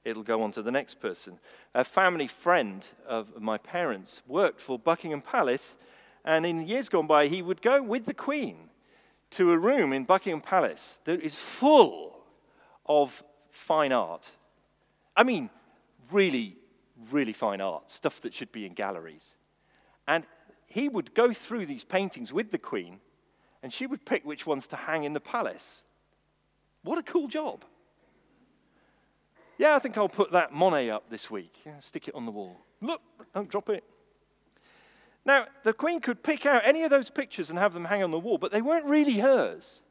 It'll 0.05 0.23
go 0.23 0.43
on 0.43 0.51
to 0.51 0.61
the 0.61 0.71
next 0.71 0.99
person. 0.99 1.39
A 1.73 1.83
family 1.83 2.27
friend 2.27 2.87
of 3.07 3.41
my 3.41 3.57
parents 3.57 4.21
worked 4.27 4.61
for 4.61 4.77
Buckingham 4.77 5.21
Palace, 5.21 5.75
and 6.23 6.45
in 6.45 6.67
years 6.67 6.87
gone 6.87 7.07
by, 7.07 7.27
he 7.27 7.41
would 7.41 7.61
go 7.61 7.81
with 7.81 8.05
the 8.05 8.13
Queen 8.13 8.69
to 9.31 9.51
a 9.51 9.57
room 9.57 9.93
in 9.93 10.03
Buckingham 10.03 10.41
Palace 10.41 10.99
that 11.05 11.21
is 11.21 11.37
full 11.37 12.23
of 12.85 13.23
fine 13.51 13.91
art. 13.91 14.31
I 15.15 15.23
mean, 15.23 15.49
really, 16.11 16.57
really 17.11 17.33
fine 17.33 17.61
art, 17.61 17.91
stuff 17.91 18.21
that 18.21 18.33
should 18.33 18.51
be 18.51 18.65
in 18.65 18.73
galleries. 18.73 19.35
And 20.07 20.25
he 20.65 20.89
would 20.89 21.13
go 21.13 21.33
through 21.33 21.65
these 21.65 21.83
paintings 21.83 22.31
with 22.31 22.51
the 22.51 22.57
Queen, 22.57 22.99
and 23.61 23.73
she 23.73 23.85
would 23.85 24.05
pick 24.05 24.25
which 24.25 24.45
ones 24.45 24.67
to 24.67 24.75
hang 24.75 25.03
in 25.03 25.13
the 25.13 25.19
palace. 25.19 25.83
What 26.83 26.97
a 26.97 27.03
cool 27.03 27.27
job. 27.27 27.65
Yeah, 29.57 29.75
I 29.75 29.79
think 29.79 29.97
I'll 29.97 30.07
put 30.07 30.31
that 30.31 30.53
Monet 30.53 30.89
up 30.91 31.09
this 31.09 31.31
week. 31.31 31.53
Yeah, 31.65 31.79
stick 31.79 32.07
it 32.07 32.15
on 32.15 32.25
the 32.25 32.31
wall. 32.31 32.61
Look, 32.79 33.01
don't 33.33 33.49
drop 33.49 33.69
it. 33.69 33.83
Now, 35.27 35.45
the 35.63 35.73
Queen 35.73 35.99
could 35.99 36.23
pick 36.23 36.45
out 36.45 36.61
any 36.63 36.83
of 36.83 36.89
those 36.89 37.09
pictures 37.09 37.49
and 37.49 37.59
have 37.59 37.73
them 37.73 37.85
hang 37.85 38.01
on 38.01 38.11
the 38.11 38.17
wall, 38.17 38.37
but 38.37 38.53
they 38.53 38.61
weren't 38.61 38.85
really 38.85 39.19
hers. 39.19 39.81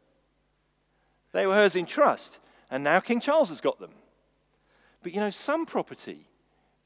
They 1.33 1.47
were 1.47 1.55
hers 1.55 1.77
in 1.77 1.85
trust, 1.85 2.41
and 2.71 2.83
now 2.83 3.01
King 3.01 3.21
Charles 3.21 3.51
has 3.51 3.61
got 3.61 3.79
them. 3.79 3.91
But 5.03 5.15
you 5.15 5.21
know, 5.21 5.29
some 5.29 5.67
property 5.67 6.31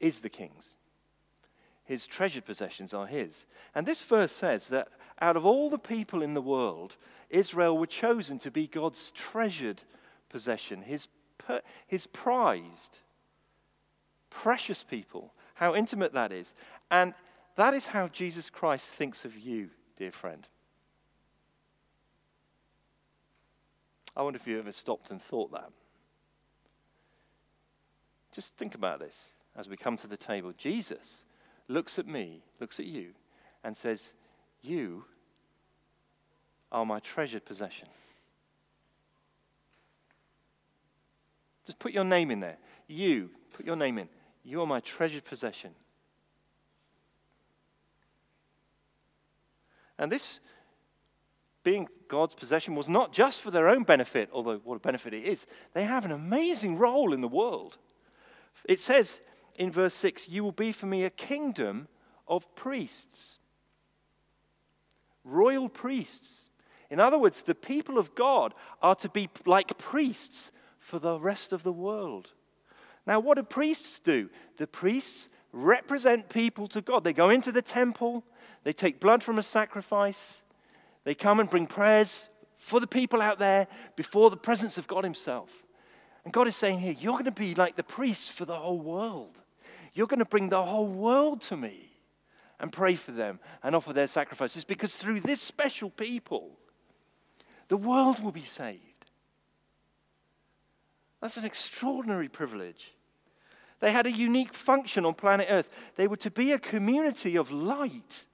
is 0.01 0.19
the 0.19 0.29
King's. 0.29 0.75
his 1.85 2.07
treasured 2.07 2.45
possessions 2.45 2.93
are 2.93 3.07
his. 3.07 3.45
And 3.73 3.85
this 3.85 4.01
verse 4.01 4.31
says 4.31 4.67
that 4.67 4.89
out 5.19 5.37
of 5.37 5.45
all 5.45 5.69
the 5.69 5.79
people 5.79 6.21
in 6.21 6.33
the 6.33 6.41
world, 6.41 6.97
Israel 7.29 7.77
were 7.77 7.87
chosen 7.87 8.37
to 8.39 8.51
be 8.51 8.67
God's 8.67 9.11
treasured 9.11 9.83
possession, 10.29 10.81
his, 10.83 11.07
his 11.87 12.05
prized, 12.05 12.99
precious 14.29 14.83
people. 14.83 15.33
How 15.55 15.75
intimate 15.75 16.13
that 16.13 16.31
is. 16.31 16.53
And 16.89 17.13
that 17.61 17.75
is 17.75 17.85
how 17.85 18.07
Jesus 18.07 18.49
Christ 18.49 18.89
thinks 18.89 19.23
of 19.23 19.37
you, 19.37 19.69
dear 19.95 20.11
friend. 20.11 20.47
I 24.17 24.23
wonder 24.23 24.37
if 24.37 24.47
you 24.47 24.57
ever 24.57 24.71
stopped 24.71 25.11
and 25.11 25.21
thought 25.21 25.51
that. 25.51 25.69
Just 28.33 28.55
think 28.55 28.73
about 28.73 28.99
this 28.99 29.33
as 29.55 29.69
we 29.69 29.77
come 29.77 29.95
to 29.97 30.07
the 30.07 30.17
table. 30.17 30.53
Jesus 30.57 31.23
looks 31.67 31.99
at 31.99 32.07
me, 32.07 32.41
looks 32.59 32.79
at 32.79 32.87
you, 32.87 33.09
and 33.63 33.77
says, 33.77 34.15
You 34.63 35.05
are 36.71 36.85
my 36.85 36.99
treasured 36.99 37.45
possession. 37.45 37.89
Just 41.67 41.77
put 41.77 41.91
your 41.91 42.05
name 42.05 42.31
in 42.31 42.39
there. 42.39 42.57
You, 42.87 43.29
put 43.53 43.67
your 43.67 43.75
name 43.75 43.99
in. 43.99 44.09
You 44.43 44.61
are 44.61 44.67
my 44.67 44.79
treasured 44.79 45.25
possession. 45.25 45.75
And 50.01 50.11
this 50.11 50.39
being 51.63 51.87
God's 52.07 52.33
possession 52.33 52.73
was 52.73 52.89
not 52.89 53.13
just 53.13 53.39
for 53.39 53.51
their 53.51 53.69
own 53.69 53.83
benefit, 53.83 54.29
although 54.33 54.57
what 54.63 54.75
a 54.75 54.79
benefit 54.79 55.13
it 55.13 55.23
is. 55.23 55.45
They 55.73 55.83
have 55.83 56.05
an 56.05 56.11
amazing 56.11 56.77
role 56.77 57.13
in 57.13 57.21
the 57.21 57.27
world. 57.27 57.77
It 58.65 58.79
says 58.79 59.21
in 59.55 59.71
verse 59.71 59.93
6 59.93 60.27
You 60.27 60.43
will 60.43 60.51
be 60.51 60.71
for 60.71 60.87
me 60.87 61.03
a 61.03 61.11
kingdom 61.11 61.87
of 62.27 62.53
priests, 62.55 63.39
royal 65.23 65.69
priests. 65.69 66.49
In 66.89 66.99
other 66.99 67.19
words, 67.19 67.43
the 67.43 67.55
people 67.55 67.99
of 67.99 68.15
God 68.15 68.53
are 68.81 68.95
to 68.95 69.07
be 69.07 69.29
like 69.45 69.77
priests 69.77 70.51
for 70.79 70.97
the 70.97 71.19
rest 71.19 71.53
of 71.53 71.61
the 71.61 71.71
world. 71.71 72.33
Now, 73.05 73.19
what 73.19 73.37
do 73.37 73.43
priests 73.43 73.99
do? 73.99 74.29
The 74.57 74.67
priests 74.67 75.29
represent 75.51 76.29
people 76.29 76.67
to 76.69 76.81
God. 76.81 77.03
They 77.03 77.13
go 77.13 77.29
into 77.29 77.51
the 77.51 77.61
temple, 77.61 78.23
they 78.63 78.73
take 78.73 78.99
blood 78.99 79.23
from 79.23 79.37
a 79.39 79.43
sacrifice, 79.43 80.43
they 81.03 81.15
come 81.15 81.39
and 81.39 81.49
bring 81.49 81.67
prayers 81.67 82.29
for 82.55 82.79
the 82.79 82.87
people 82.87 83.21
out 83.21 83.39
there 83.39 83.67
before 83.95 84.29
the 84.29 84.37
presence 84.37 84.77
of 84.77 84.87
God 84.87 85.03
Himself. 85.03 85.63
And 86.23 86.31
God 86.31 86.47
is 86.47 86.55
saying 86.55 86.79
here, 86.79 86.95
you're 86.99 87.13
going 87.13 87.25
to 87.25 87.31
be 87.31 87.55
like 87.55 87.75
the 87.75 87.83
priests 87.83 88.29
for 88.29 88.45
the 88.45 88.55
whole 88.55 88.79
world. 88.79 89.39
You're 89.93 90.07
going 90.07 90.19
to 90.19 90.25
bring 90.25 90.49
the 90.49 90.61
whole 90.61 90.87
world 90.87 91.41
to 91.43 91.57
me 91.57 91.89
and 92.59 92.71
pray 92.71 92.93
for 92.93 93.11
them 93.11 93.39
and 93.63 93.75
offer 93.75 93.91
their 93.91 94.07
sacrifices 94.07 94.63
because 94.63 94.95
through 94.95 95.21
this 95.21 95.41
special 95.41 95.89
people, 95.89 96.59
the 97.67 97.77
world 97.77 98.23
will 98.23 98.31
be 98.31 98.41
saved. 98.41 98.79
That's 101.21 101.37
an 101.37 101.45
extraordinary 101.45 102.29
privilege. 102.29 102.91
They 103.81 103.91
had 103.91 104.05
a 104.05 104.11
unique 104.11 104.53
function 104.53 105.05
on 105.05 105.15
planet 105.15 105.47
Earth. 105.49 105.69
They 105.95 106.07
were 106.07 106.17
to 106.17 106.31
be 106.31 106.53
a 106.53 106.59
community 106.59 107.35
of 107.35 107.51
light 107.51 108.25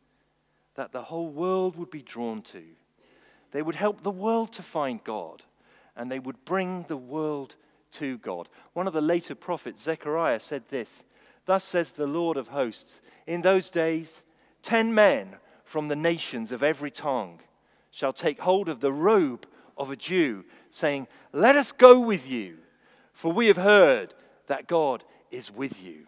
that 0.75 0.91
the 0.91 1.03
whole 1.03 1.29
world 1.29 1.77
would 1.77 1.89
be 1.89 2.01
drawn 2.01 2.41
to. 2.43 2.62
They 3.51 3.62
would 3.62 3.75
help 3.75 4.03
the 4.03 4.12
world 4.12 4.51
to 4.53 4.62
find 4.62 5.03
God, 5.03 5.45
and 5.95 6.12
they 6.12 6.19
would 6.19 6.43
bring 6.43 6.83
the 6.83 6.97
world 6.97 7.55
to 7.91 8.17
God. 8.17 8.49
One 8.73 8.88
of 8.88 8.93
the 8.93 9.01
later 9.01 9.36
prophets, 9.36 9.81
Zechariah, 9.81 10.41
said 10.41 10.67
this 10.67 11.05
Thus 11.45 11.63
says 11.63 11.93
the 11.93 12.07
Lord 12.07 12.36
of 12.36 12.49
hosts, 12.49 13.01
in 13.25 13.41
those 13.41 13.69
days, 13.69 14.25
ten 14.62 14.93
men 14.93 15.38
from 15.63 15.88
the 15.88 15.95
nations 15.95 16.51
of 16.51 16.62
every 16.62 16.91
tongue 16.91 17.39
shall 17.89 18.13
take 18.13 18.41
hold 18.41 18.67
of 18.67 18.81
the 18.81 18.91
robe 18.91 19.47
of 19.77 19.91
a 19.91 19.95
Jew, 19.95 20.43
saying, 20.69 21.07
Let 21.31 21.55
us 21.55 21.71
go 21.71 21.99
with 22.01 22.29
you, 22.29 22.57
for 23.13 23.31
we 23.31 23.47
have 23.47 23.57
heard 23.57 24.13
that 24.47 24.67
God 24.67 25.05
is 25.38 25.52
with 25.52 25.82
you. 25.82 26.08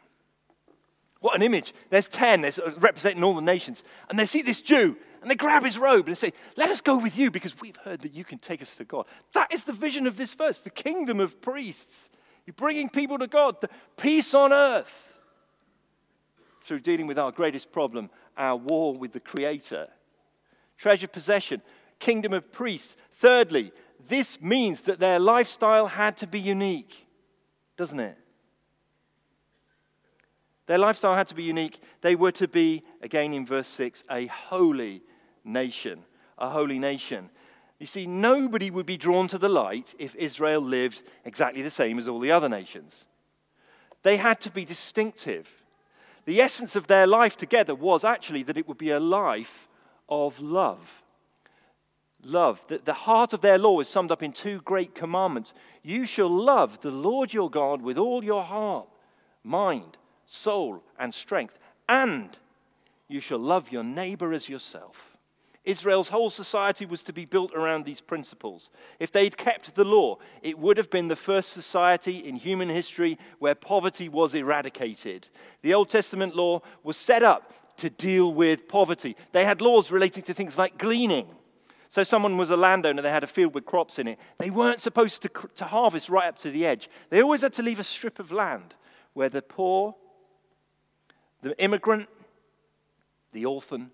What 1.21 1.35
an 1.35 1.41
image. 1.41 1.73
There's 1.89 2.07
10, 2.07 2.41
there's 2.41 2.59
uh, 2.59 2.71
representing 2.79 3.23
all 3.23 3.35
the 3.35 3.41
nations. 3.41 3.83
And 4.09 4.17
they 4.17 4.25
see 4.25 4.41
this 4.41 4.61
Jew 4.61 4.95
and 5.21 5.29
they 5.29 5.35
grab 5.35 5.63
his 5.63 5.77
robe 5.77 6.07
and 6.07 6.15
they 6.15 6.19
say, 6.19 6.33
Let 6.55 6.69
us 6.69 6.81
go 6.81 6.97
with 6.97 7.17
you 7.17 7.29
because 7.29 7.59
we've 7.59 7.75
heard 7.77 8.01
that 8.01 8.13
you 8.13 8.23
can 8.23 8.39
take 8.39 8.61
us 8.61 8.75
to 8.77 8.85
God. 8.85 9.05
That 9.33 9.51
is 9.53 9.65
the 9.65 9.73
vision 9.73 10.07
of 10.07 10.17
this 10.17 10.33
verse 10.33 10.59
the 10.59 10.69
kingdom 10.69 11.19
of 11.19 11.41
priests. 11.41 12.09
You're 12.45 12.53
bringing 12.53 12.89
people 12.89 13.19
to 13.19 13.27
God, 13.27 13.61
the 13.61 13.69
peace 13.97 14.33
on 14.33 14.51
earth 14.51 15.19
through 16.63 16.79
dealing 16.79 17.05
with 17.05 17.19
our 17.19 17.31
greatest 17.31 17.71
problem, 17.71 18.09
our 18.37 18.55
war 18.55 18.95
with 18.95 19.13
the 19.13 19.19
Creator. 19.19 19.87
Treasure 20.77 21.07
possession, 21.07 21.61
kingdom 21.99 22.31
of 22.31 22.51
priests. 22.51 22.95
Thirdly, 23.11 23.71
this 24.07 24.41
means 24.41 24.81
that 24.83 24.99
their 24.99 25.19
lifestyle 25.19 25.87
had 25.87 26.15
to 26.17 26.27
be 26.27 26.39
unique, 26.39 27.05
doesn't 27.75 27.99
it? 27.99 28.17
Their 30.69 30.77
lifestyle 30.77 31.15
had 31.15 31.27
to 31.29 31.35
be 31.35 31.41
unique. 31.41 31.81
They 32.01 32.15
were 32.15 32.31
to 32.33 32.47
be, 32.47 32.83
again 33.01 33.33
in 33.33 33.43
verse 33.43 33.67
6, 33.69 34.03
a 34.07 34.27
holy 34.27 35.01
nation. 35.43 36.03
A 36.37 36.47
holy 36.47 36.77
nation. 36.77 37.31
You 37.79 37.87
see, 37.87 38.05
nobody 38.05 38.69
would 38.69 38.85
be 38.85 38.95
drawn 38.95 39.27
to 39.29 39.39
the 39.39 39.49
light 39.49 39.95
if 39.97 40.15
Israel 40.15 40.61
lived 40.61 41.01
exactly 41.25 41.63
the 41.63 41.71
same 41.71 41.97
as 41.97 42.07
all 42.07 42.19
the 42.19 42.31
other 42.31 42.47
nations. 42.47 43.07
They 44.03 44.17
had 44.17 44.39
to 44.41 44.51
be 44.51 44.63
distinctive. 44.63 45.63
The 46.25 46.39
essence 46.39 46.75
of 46.75 46.85
their 46.85 47.07
life 47.07 47.35
together 47.35 47.73
was 47.73 48.03
actually 48.03 48.43
that 48.43 48.57
it 48.57 48.67
would 48.67 48.77
be 48.77 48.91
a 48.91 48.99
life 48.99 49.67
of 50.07 50.39
love. 50.39 51.01
Love. 52.23 52.63
The, 52.67 52.77
the 52.77 52.93
heart 52.93 53.33
of 53.33 53.41
their 53.41 53.57
law 53.57 53.79
is 53.79 53.87
summed 53.87 54.11
up 54.11 54.21
in 54.21 54.33
two 54.33 54.61
great 54.61 54.93
commandments. 54.93 55.55
You 55.81 56.05
shall 56.05 56.29
love 56.29 56.81
the 56.81 56.91
Lord 56.91 57.33
your 57.33 57.49
God 57.49 57.81
with 57.81 57.97
all 57.97 58.23
your 58.23 58.43
heart, 58.43 58.87
mind, 59.43 59.97
soul, 60.29 60.83
and 60.99 61.13
strength, 61.13 61.57
and 61.87 62.37
you 63.07 63.19
shall 63.19 63.39
love 63.39 63.71
your 63.71 63.83
neighbor 63.83 64.31
as 64.31 64.47
yourself. 64.47 65.17
Israel's 65.65 66.09
whole 66.09 66.29
society 66.29 66.85
was 66.85 67.03
to 67.03 67.13
be 67.13 67.25
built 67.25 67.53
around 67.53 67.83
these 67.83 67.99
principles. 67.99 68.71
If 68.99 69.11
they'd 69.11 69.35
kept 69.35 69.75
the 69.75 69.83
law, 69.83 70.17
it 70.41 70.57
would 70.57 70.77
have 70.77 70.89
been 70.89 71.09
the 71.09 71.15
first 71.15 71.49
society 71.49 72.17
in 72.17 72.35
human 72.35 72.69
history 72.69 73.17
where 73.39 73.55
poverty 73.55 74.07
was 74.07 74.35
eradicated. 74.35 75.27
The 75.61 75.73
Old 75.73 75.89
Testament 75.89 76.35
law 76.35 76.61
was 76.83 76.95
set 76.95 77.23
up 77.23 77.53
to 77.77 77.89
deal 77.89 78.33
with 78.33 78.67
poverty. 78.67 79.15
They 79.31 79.45
had 79.45 79.61
laws 79.61 79.91
relating 79.91 80.23
to 80.23 80.33
things 80.33 80.57
like 80.57 80.77
gleaning. 80.77 81.27
So, 81.87 82.03
someone 82.03 82.37
was 82.37 82.51
a 82.51 82.57
landowner, 82.57 83.01
they 83.01 83.09
had 83.09 83.23
a 83.23 83.27
field 83.27 83.55
with 83.55 83.65
crops 83.65 83.97
in 83.97 84.07
it. 84.07 84.19
They 84.37 84.51
weren't 84.51 84.79
supposed 84.79 85.23
to, 85.23 85.29
to 85.55 85.65
harvest 85.65 86.07
right 86.07 86.27
up 86.27 86.37
to 86.39 86.51
the 86.51 86.65
edge. 86.67 86.87
They 87.09 87.21
always 87.23 87.41
had 87.41 87.53
to 87.53 87.63
leave 87.63 87.79
a 87.79 87.83
strip 87.83 88.19
of 88.19 88.31
land 88.31 88.75
where 89.13 89.29
the 89.29 89.41
poor 89.41 89.95
the 91.41 91.57
immigrant, 91.61 92.07
the 93.31 93.45
orphan, 93.45 93.91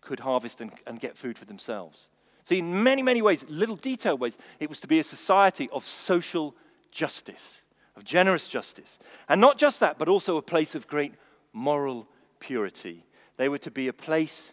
could 0.00 0.20
harvest 0.20 0.60
and, 0.60 0.72
and 0.86 1.00
get 1.00 1.16
food 1.16 1.38
for 1.38 1.44
themselves. 1.44 2.08
See, 2.44 2.58
in 2.58 2.82
many, 2.82 3.02
many 3.02 3.22
ways, 3.22 3.44
little 3.48 3.76
detailed 3.76 4.20
ways, 4.20 4.38
it 4.58 4.68
was 4.68 4.80
to 4.80 4.88
be 4.88 4.98
a 4.98 5.04
society 5.04 5.68
of 5.72 5.86
social 5.86 6.54
justice, 6.90 7.60
of 7.96 8.04
generous 8.04 8.48
justice. 8.48 8.98
And 9.28 9.40
not 9.40 9.58
just 9.58 9.80
that, 9.80 9.98
but 9.98 10.08
also 10.08 10.36
a 10.36 10.42
place 10.42 10.74
of 10.74 10.88
great 10.88 11.14
moral 11.52 12.08
purity. 12.38 13.04
They 13.36 13.48
were 13.48 13.58
to 13.58 13.70
be 13.70 13.88
a 13.88 13.92
place 13.92 14.52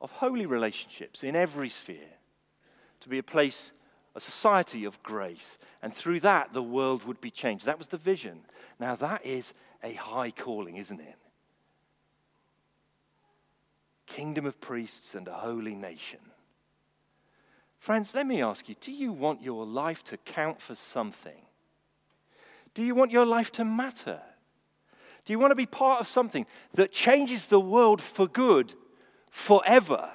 of 0.00 0.10
holy 0.10 0.46
relationships 0.46 1.22
in 1.22 1.36
every 1.36 1.68
sphere, 1.68 2.18
to 3.00 3.08
be 3.08 3.18
a 3.18 3.22
place, 3.22 3.72
a 4.14 4.20
society 4.20 4.84
of 4.84 5.02
grace. 5.02 5.58
And 5.82 5.94
through 5.94 6.20
that, 6.20 6.52
the 6.52 6.62
world 6.62 7.04
would 7.04 7.20
be 7.20 7.30
changed. 7.30 7.66
That 7.66 7.78
was 7.78 7.88
the 7.88 7.98
vision. 7.98 8.40
Now, 8.80 8.96
that 8.96 9.24
is 9.24 9.54
a 9.84 9.92
high 9.92 10.30
calling, 10.30 10.76
isn't 10.76 11.00
it? 11.00 11.16
Kingdom 14.06 14.46
of 14.46 14.60
priests 14.60 15.14
and 15.14 15.28
a 15.28 15.34
holy 15.34 15.74
nation. 15.74 16.20
Friends, 17.78 18.14
let 18.14 18.26
me 18.26 18.42
ask 18.42 18.68
you 18.68 18.74
do 18.80 18.90
you 18.90 19.12
want 19.12 19.42
your 19.42 19.66
life 19.66 20.02
to 20.04 20.16
count 20.16 20.60
for 20.60 20.74
something? 20.74 21.42
Do 22.72 22.82
you 22.82 22.94
want 22.94 23.12
your 23.12 23.26
life 23.26 23.52
to 23.52 23.64
matter? 23.64 24.20
Do 25.24 25.32
you 25.32 25.38
want 25.38 25.52
to 25.52 25.56
be 25.56 25.66
part 25.66 26.00
of 26.00 26.06
something 26.06 26.46
that 26.74 26.92
changes 26.92 27.46
the 27.46 27.60
world 27.60 28.00
for 28.00 28.26
good 28.26 28.74
forever? 29.30 30.10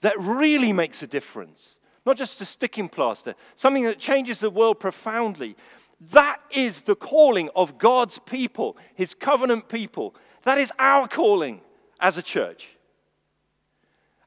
That 0.00 0.18
really 0.18 0.72
makes 0.72 1.02
a 1.02 1.06
difference? 1.06 1.80
Not 2.06 2.16
just 2.16 2.40
a 2.40 2.44
sticking 2.44 2.88
plaster, 2.88 3.34
something 3.54 3.84
that 3.84 3.98
changes 3.98 4.40
the 4.40 4.50
world 4.50 4.78
profoundly. 4.78 5.56
That 6.00 6.40
is 6.50 6.82
the 6.82 6.96
calling 6.96 7.50
of 7.54 7.78
God's 7.78 8.18
people, 8.18 8.76
his 8.94 9.14
covenant 9.14 9.68
people. 9.68 10.14
That 10.42 10.58
is 10.58 10.72
our 10.78 11.08
calling 11.08 11.60
as 12.00 12.18
a 12.18 12.22
church, 12.22 12.68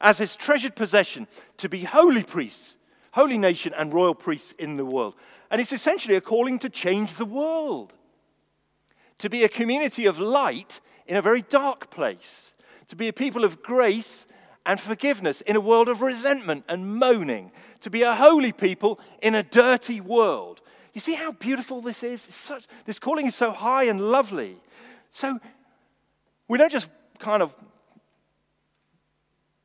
as 0.01 0.17
his 0.17 0.35
treasured 0.35 0.75
possession, 0.75 1.27
to 1.57 1.69
be 1.69 1.83
holy 1.83 2.23
priests, 2.23 2.77
holy 3.11 3.37
nation, 3.37 3.73
and 3.77 3.93
royal 3.93 4.15
priests 4.15 4.53
in 4.53 4.77
the 4.77 4.85
world. 4.85 5.15
And 5.51 5.61
it's 5.61 5.73
essentially 5.73 6.15
a 6.15 6.21
calling 6.21 6.59
to 6.59 6.69
change 6.69 7.15
the 7.15 7.25
world, 7.25 7.93
to 9.19 9.29
be 9.29 9.43
a 9.43 9.49
community 9.49 10.05
of 10.05 10.19
light 10.19 10.81
in 11.05 11.15
a 11.15 11.21
very 11.21 11.41
dark 11.41 11.89
place, 11.89 12.55
to 12.87 12.95
be 12.95 13.07
a 13.07 13.13
people 13.13 13.43
of 13.43 13.61
grace 13.61 14.25
and 14.65 14.79
forgiveness 14.79 15.41
in 15.41 15.55
a 15.55 15.61
world 15.61 15.87
of 15.87 16.01
resentment 16.01 16.65
and 16.67 16.97
moaning, 16.97 17.51
to 17.81 17.89
be 17.89 18.01
a 18.01 18.15
holy 18.15 18.51
people 18.51 18.99
in 19.21 19.33
a 19.35 19.43
dirty 19.43 20.01
world. 20.01 20.61
You 20.97 21.01
see 21.01 21.13
how 21.13 21.31
beautiful 21.31 21.79
this 21.79 22.01
is? 22.01 22.21
Such, 22.21 22.65
this 22.85 22.97
calling 22.97 23.27
is 23.27 23.35
so 23.35 23.51
high 23.51 23.83
and 23.83 24.01
lovely. 24.01 24.57
So 25.11 25.37
we 26.47 26.57
don't 26.57 26.71
just 26.71 26.89
kind 27.19 27.43
of 27.43 27.53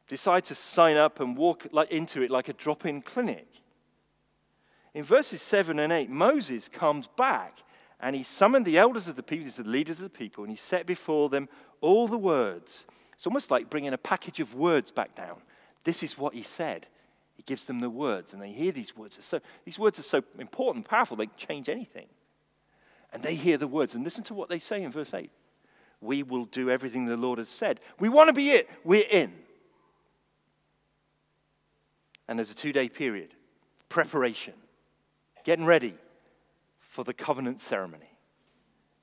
decide 0.09 0.45
to 0.45 0.55
sign 0.55 0.99
up 0.99 1.21
and 1.21 1.35
walk 1.35 1.69
like, 1.73 1.91
into 1.91 2.21
it 2.21 2.31
like 2.31 2.51
a 2.51 2.53
drop 2.53 2.85
in 2.85 3.01
clinic. 3.01 3.47
In 4.93 5.05
verses 5.05 5.41
7 5.41 5.79
and 5.79 5.91
8, 5.91 6.11
Moses 6.11 6.69
comes 6.69 7.07
back 7.07 7.61
and 7.99 8.15
he 8.15 8.25
summoned 8.25 8.67
the 8.67 8.77
elders 8.77 9.09
of 9.09 9.17
the 9.17 9.23
people, 9.23 9.51
the 9.51 9.67
leaders 9.67 10.01
of 10.01 10.05
the 10.05 10.11
people, 10.11 10.45
and 10.45 10.51
he 10.51 10.57
set 10.59 10.85
before 10.85 11.31
them 11.31 11.49
all 11.81 12.07
the 12.07 12.19
words. 12.19 12.87
It's 13.15 13.27
almost 13.27 13.51
like 13.51 13.71
bringing 13.71 13.95
a 13.95 13.97
package 13.97 14.41
of 14.41 14.55
words 14.55 14.91
back 14.91 15.15
down. 15.15 15.41
This 15.85 16.03
is 16.03 16.19
what 16.19 16.35
he 16.35 16.43
said. 16.43 16.89
He 17.43 17.53
gives 17.53 17.65
them 17.65 17.81
the 17.81 17.91
words, 17.91 18.33
and 18.33 18.41
they 18.41 18.53
hear 18.53 18.71
these 18.71 18.97
words. 18.97 19.19
So, 19.25 19.41
these 19.65 19.77
words 19.77 19.99
are 19.99 20.05
so 20.05 20.23
important, 20.39 20.87
powerful, 20.87 21.17
they 21.17 21.27
change 21.37 21.69
anything. 21.69 22.07
And 23.13 23.21
they 23.21 23.35
hear 23.35 23.59
the 23.59 23.67
words, 23.67 23.97
and 23.97 24.05
listen 24.05 24.23
to 24.25 24.35
what 24.35 24.49
they 24.49 24.61
say 24.61 24.85
in 24.85 24.93
verse 24.93 25.13
8. 25.13 25.29
We 26.01 26.23
will 26.23 26.45
do 26.45 26.71
everything 26.71 27.07
the 27.07 27.17
Lord 27.17 27.39
has 27.39 27.49
said. 27.49 27.81
We 27.99 28.09
want 28.09 28.29
to 28.29 28.33
be 28.33 28.51
it. 28.51 28.71
We're 28.85 29.07
in. 29.11 29.33
And 32.29 32.39
there's 32.39 32.53
a 32.53 32.55
two 32.55 32.73
day 32.73 32.89
period 32.89 33.35
preparation, 33.89 34.55
getting 35.45 35.65
ready 35.65 35.95
for 36.79 37.03
the 37.03 37.13
covenant 37.13 37.61
ceremony. 37.61 38.17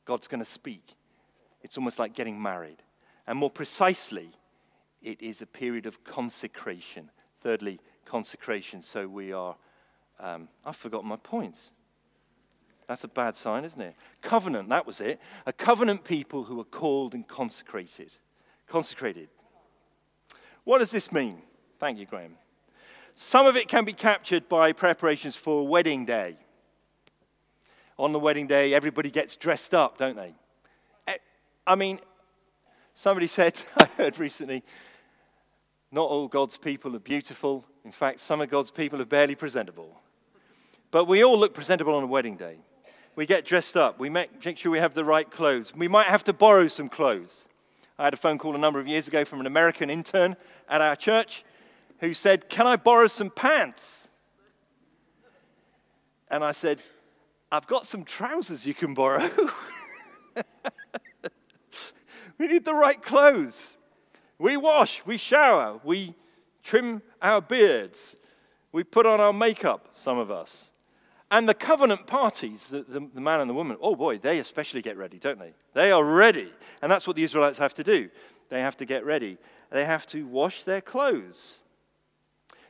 God's 0.05 0.29
going 0.29 0.41
to 0.41 0.49
speak. 0.49 0.95
It's 1.61 1.77
almost 1.77 1.99
like 1.99 2.15
getting 2.15 2.41
married. 2.41 2.81
And 3.27 3.37
more 3.37 3.51
precisely, 3.51 4.31
it 5.01 5.21
is 5.21 5.41
a 5.41 5.45
period 5.45 5.85
of 5.85 6.03
consecration. 6.05 7.11
Thirdly, 7.41 7.79
consecration. 8.09 8.81
So 8.81 9.07
we 9.07 9.31
are, 9.31 9.55
um, 10.19 10.49
I've 10.65 10.75
forgotten 10.75 11.07
my 11.07 11.15
points. 11.17 11.71
That's 12.87 13.03
a 13.03 13.07
bad 13.07 13.35
sign, 13.35 13.65
isn't 13.65 13.81
it? 13.81 13.95
Covenant, 14.21 14.67
that 14.69 14.87
was 14.87 14.99
it. 14.99 15.21
A 15.45 15.53
covenant 15.53 16.03
people 16.03 16.45
who 16.45 16.59
are 16.59 16.65
called 16.65 17.13
and 17.13 17.27
consecrated. 17.27 18.17
Consecrated. 18.67 19.29
What 20.63 20.79
does 20.79 20.89
this 20.89 21.11
mean? 21.11 21.43
Thank 21.79 21.99
you, 21.99 22.07
Graham. 22.07 22.35
Some 23.13 23.45
of 23.45 23.55
it 23.55 23.67
can 23.67 23.85
be 23.85 23.93
captured 23.93 24.49
by 24.49 24.71
preparations 24.71 25.35
for 25.35 25.67
wedding 25.67 26.05
day. 26.05 26.35
On 27.99 28.11
the 28.11 28.19
wedding 28.19 28.47
day, 28.47 28.73
everybody 28.73 29.11
gets 29.11 29.35
dressed 29.35 29.75
up, 29.75 29.97
don't 29.97 30.15
they? 30.15 30.33
Eh, 31.07 31.17
I 31.67 31.75
mean, 31.75 31.99
somebody 32.95 33.27
said, 33.27 33.61
I 33.77 33.85
heard 33.97 34.17
recently, 34.17 34.63
not 35.91 36.09
all 36.09 36.27
God's 36.27 36.57
people 36.57 36.95
are 36.95 36.99
beautiful. 36.99 37.65
In 37.89 37.93
fact, 37.93 38.19
some 38.19 38.39
of 38.39 38.51
God's 38.51 38.69
people 38.69 39.01
are 39.01 39.05
barely 39.05 39.33
presentable. 39.33 39.99
But 40.91 41.05
we 41.05 41.23
all 41.23 41.39
look 41.39 41.55
presentable 41.55 41.95
on 41.95 42.03
a 42.03 42.05
wedding 42.05 42.37
day. 42.37 42.57
We 43.15 43.25
get 43.25 43.45
dressed 43.45 43.75
up. 43.75 43.97
We 43.97 44.09
make, 44.09 44.59
sure 44.59 44.71
we 44.71 44.77
have 44.77 44.93
the 44.93 45.03
right 45.03 45.27
clothes. 45.27 45.73
We 45.75 45.87
might 45.87 46.05
have 46.05 46.23
to 46.25 46.33
borrow 46.33 46.67
some 46.67 46.87
clothes. 46.87 47.47
I 47.97 48.03
had 48.03 48.13
a 48.13 48.17
phone 48.17 48.37
call 48.37 48.53
a 48.53 48.59
number 48.59 48.79
of 48.79 48.87
years 48.87 49.07
ago 49.07 49.25
from 49.25 49.39
an 49.39 49.47
American 49.47 49.89
intern 49.89 50.35
at 50.69 50.81
our 50.81 50.95
church 50.95 51.43
who 51.97 52.13
said, 52.13 52.47
Can 52.47 52.67
I 52.67 52.75
borrow 52.75 53.07
some 53.07 53.31
pants? 53.31 54.09
And 56.29 56.43
I 56.43 56.51
said, 56.51 56.77
I've 57.51 57.65
got 57.65 57.87
some 57.87 58.03
trousers 58.03 58.67
you 58.67 58.75
can 58.75 58.93
borrow. 58.93 59.31
we 62.37 62.45
need 62.45 62.65
the 62.65 62.75
right 62.75 63.01
clothes. 63.01 63.73
We 64.37 64.57
wash, 64.57 65.03
we 65.07 65.17
shower, 65.17 65.79
we 65.83 66.13
trim 66.69 67.01
our 67.19 67.41
beards, 67.41 68.15
we 68.71 68.83
put 68.83 69.07
on 69.07 69.19
our 69.19 69.33
makeup, 69.33 69.87
some 69.91 70.19
of 70.19 70.29
us. 70.29 70.71
And 71.31 71.49
the 71.49 71.55
covenant 71.55 72.05
parties, 72.05 72.67
the, 72.67 72.83
the, 72.83 73.07
the, 73.13 73.21
man 73.21 73.39
and 73.39 73.49
the 73.49 73.55
woman, 73.55 73.77
oh 73.81 73.95
boy, 73.95 74.19
they 74.19 74.37
especially 74.37 74.81
get 74.81 74.95
ready, 74.95 75.17
don't 75.17 75.39
they? 75.39 75.53
They 75.73 75.91
are 75.91 76.03
ready. 76.03 76.49
And 76.81 76.91
that's 76.91 77.07
what 77.07 77.15
the 77.15 77.23
Israelites 77.23 77.57
have 77.57 77.73
to 77.75 77.83
do. 77.83 78.09
They 78.49 78.61
have 78.61 78.77
to 78.77 78.85
get 78.85 79.03
ready. 79.03 79.37
They 79.71 79.85
have 79.85 80.05
to 80.07 80.25
wash 80.27 80.63
their 80.63 80.81
clothes. 80.81 81.59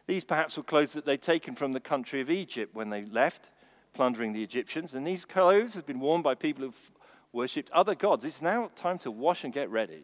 These 0.07 0.23
perhaps 0.23 0.55
were 0.55 0.63
clothes 0.63 0.93
that 0.93 1.05
they'd 1.05 1.21
taken 1.21 1.55
from 1.55 1.73
the 1.73 1.79
country 1.79 2.21
of 2.21 2.29
Egypt 2.29 2.73
when 2.73 2.89
they 2.89 3.03
left, 3.03 3.49
plundering 3.93 4.33
the 4.33 4.43
Egyptians. 4.43 4.95
And 4.95 5.05
these 5.05 5.25
clothes 5.25 5.73
had 5.73 5.85
been 5.85 5.99
worn 5.99 6.21
by 6.21 6.35
people 6.35 6.65
who've 6.65 6.91
worshipped 7.33 7.69
other 7.71 7.95
gods. 7.95 8.23
It's 8.23 8.41
now 8.41 8.71
time 8.75 8.97
to 8.99 9.12
wash 9.12 9.43
and 9.43 9.53
get 9.53 9.69
ready. 9.69 10.03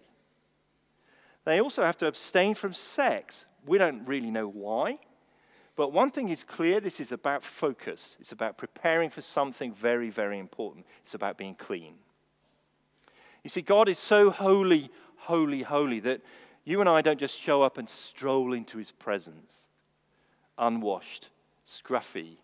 They 1.45 1.61
also 1.61 1.83
have 1.83 1.97
to 1.97 2.07
abstain 2.07 2.55
from 2.55 2.73
sex. 2.73 3.45
We 3.65 3.77
don't 3.77 4.05
really 4.07 4.31
know 4.31 4.47
why. 4.47 4.99
But 5.75 5.91
one 5.91 6.11
thing 6.11 6.29
is 6.29 6.43
clear 6.43 6.79
this 6.79 6.99
is 6.99 7.11
about 7.11 7.43
focus. 7.43 8.15
It's 8.19 8.31
about 8.31 8.57
preparing 8.57 9.09
for 9.09 9.21
something 9.21 9.73
very, 9.73 10.09
very 10.09 10.39
important. 10.39 10.85
It's 11.01 11.13
about 11.13 11.37
being 11.37 11.55
clean. 11.55 11.95
You 13.43 13.49
see, 13.49 13.61
God 13.61 13.89
is 13.89 13.99
so 13.99 14.29
holy, 14.29 14.89
holy, 15.17 15.63
holy 15.63 15.99
that 16.01 16.21
you 16.63 16.79
and 16.79 16.89
I 16.89 17.01
don't 17.01 17.19
just 17.19 17.39
show 17.39 17.61
up 17.61 17.77
and 17.77 17.87
stroll 17.87 18.53
into 18.53 18.77
his 18.77 18.91
presence 18.91 19.67
unwashed, 20.57 21.29
scruffy, 21.67 22.37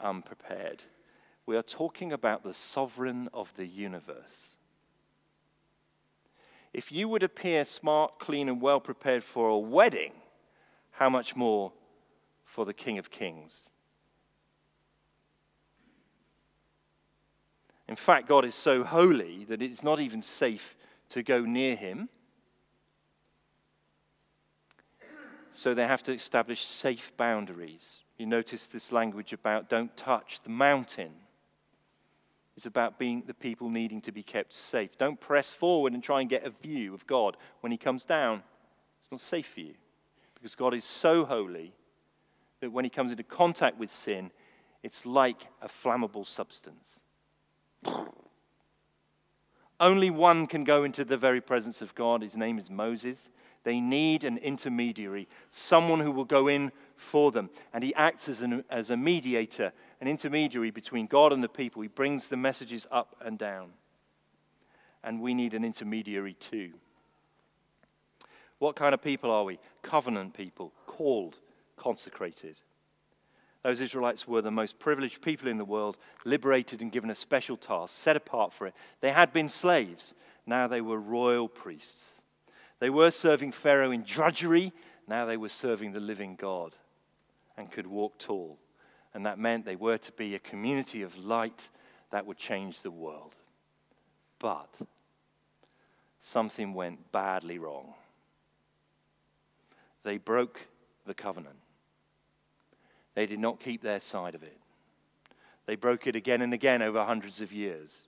unprepared. 0.00 0.84
We 1.44 1.56
are 1.56 1.62
talking 1.62 2.12
about 2.12 2.44
the 2.44 2.54
sovereign 2.54 3.28
of 3.34 3.54
the 3.56 3.66
universe. 3.66 4.56
If 6.72 6.90
you 6.90 7.08
would 7.08 7.22
appear 7.22 7.64
smart, 7.64 8.18
clean, 8.18 8.48
and 8.48 8.60
well 8.60 8.80
prepared 8.80 9.22
for 9.22 9.50
a 9.50 9.58
wedding, 9.58 10.12
how 11.02 11.10
much 11.10 11.34
more 11.34 11.72
for 12.44 12.64
the 12.64 12.72
King 12.72 12.96
of 12.96 13.10
Kings? 13.10 13.70
In 17.88 17.96
fact, 17.96 18.28
God 18.28 18.44
is 18.44 18.54
so 18.54 18.84
holy 18.84 19.44
that 19.46 19.60
it's 19.60 19.82
not 19.82 19.98
even 19.98 20.22
safe 20.22 20.76
to 21.08 21.24
go 21.24 21.40
near 21.40 21.74
him. 21.74 22.08
So 25.52 25.74
they 25.74 25.88
have 25.88 26.04
to 26.04 26.12
establish 26.12 26.64
safe 26.64 27.10
boundaries. 27.16 28.02
You 28.16 28.26
notice 28.26 28.68
this 28.68 28.92
language 28.92 29.32
about 29.32 29.68
don't 29.68 29.96
touch 29.96 30.42
the 30.42 30.50
mountain. 30.50 31.10
It's 32.56 32.66
about 32.66 32.96
being 32.96 33.24
the 33.26 33.34
people 33.34 33.70
needing 33.70 34.00
to 34.02 34.12
be 34.12 34.22
kept 34.22 34.52
safe. 34.52 34.96
Don't 34.96 35.18
press 35.18 35.52
forward 35.52 35.94
and 35.94 36.00
try 36.00 36.20
and 36.20 36.30
get 36.30 36.44
a 36.44 36.50
view 36.50 36.94
of 36.94 37.08
God 37.08 37.36
when 37.60 37.72
He 37.72 37.78
comes 37.78 38.04
down. 38.04 38.44
It's 39.00 39.10
not 39.10 39.20
safe 39.20 39.48
for 39.48 39.62
you 39.62 39.74
because 40.42 40.56
God 40.56 40.74
is 40.74 40.84
so 40.84 41.24
holy 41.24 41.72
that 42.58 42.72
when 42.72 42.84
He 42.84 42.90
comes 42.90 43.12
into 43.12 43.22
contact 43.22 43.78
with 43.78 43.92
sin, 43.92 44.32
it's 44.82 45.06
like 45.06 45.46
a 45.60 45.68
flammable 45.68 46.26
substance. 46.26 47.00
Only 49.78 50.10
one 50.10 50.48
can 50.48 50.64
go 50.64 50.82
into 50.82 51.04
the 51.04 51.16
very 51.16 51.40
presence 51.40 51.80
of 51.80 51.94
God. 51.94 52.22
His 52.22 52.36
name 52.36 52.58
is 52.58 52.70
Moses. 52.70 53.30
They 53.62 53.80
need 53.80 54.24
an 54.24 54.36
intermediary, 54.38 55.28
someone 55.48 56.00
who 56.00 56.10
will 56.10 56.24
go 56.24 56.48
in 56.48 56.72
for 56.96 57.30
them. 57.30 57.48
And 57.72 57.84
he 57.84 57.94
acts 57.94 58.28
as, 58.28 58.42
an, 58.42 58.64
as 58.68 58.90
a 58.90 58.96
mediator, 58.96 59.72
an 60.00 60.08
intermediary 60.08 60.72
between 60.72 61.06
God 61.06 61.32
and 61.32 61.44
the 61.44 61.48
people. 61.48 61.82
He 61.82 61.88
brings 61.88 62.26
the 62.26 62.36
messages 62.36 62.88
up 62.90 63.14
and 63.24 63.38
down. 63.38 63.74
And 65.04 65.20
we 65.20 65.34
need 65.34 65.54
an 65.54 65.64
intermediary 65.64 66.34
too. 66.34 66.72
What 68.62 68.76
kind 68.76 68.94
of 68.94 69.02
people 69.02 69.32
are 69.32 69.42
we? 69.42 69.58
Covenant 69.82 70.34
people, 70.34 70.72
called, 70.86 71.40
consecrated. 71.76 72.54
Those 73.64 73.80
Israelites 73.80 74.28
were 74.28 74.40
the 74.40 74.52
most 74.52 74.78
privileged 74.78 75.20
people 75.20 75.48
in 75.48 75.58
the 75.58 75.64
world, 75.64 75.96
liberated 76.24 76.80
and 76.80 76.92
given 76.92 77.10
a 77.10 77.14
special 77.16 77.56
task, 77.56 77.92
set 77.92 78.16
apart 78.16 78.52
for 78.52 78.68
it. 78.68 78.74
They 79.00 79.10
had 79.10 79.32
been 79.32 79.48
slaves, 79.48 80.14
now 80.46 80.68
they 80.68 80.80
were 80.80 81.00
royal 81.00 81.48
priests. 81.48 82.22
They 82.78 82.88
were 82.88 83.10
serving 83.10 83.50
Pharaoh 83.50 83.90
in 83.90 84.04
drudgery, 84.04 84.72
now 85.08 85.26
they 85.26 85.36
were 85.36 85.48
serving 85.48 85.90
the 85.90 85.98
living 85.98 86.36
God 86.36 86.76
and 87.56 87.68
could 87.68 87.88
walk 87.88 88.16
tall. 88.18 88.60
And 89.12 89.26
that 89.26 89.40
meant 89.40 89.64
they 89.64 89.74
were 89.74 89.98
to 89.98 90.12
be 90.12 90.36
a 90.36 90.38
community 90.38 91.02
of 91.02 91.18
light 91.18 91.68
that 92.12 92.26
would 92.26 92.38
change 92.38 92.82
the 92.82 92.92
world. 92.92 93.34
But 94.38 94.82
something 96.20 96.74
went 96.74 97.10
badly 97.10 97.58
wrong. 97.58 97.94
They 100.04 100.18
broke 100.18 100.68
the 101.06 101.14
covenant. 101.14 101.56
They 103.14 103.26
did 103.26 103.38
not 103.38 103.60
keep 103.60 103.82
their 103.82 104.00
side 104.00 104.34
of 104.34 104.42
it. 104.42 104.58
They 105.66 105.76
broke 105.76 106.06
it 106.06 106.16
again 106.16 106.42
and 106.42 106.52
again 106.52 106.82
over 106.82 107.04
hundreds 107.04 107.40
of 107.40 107.52
years. 107.52 108.06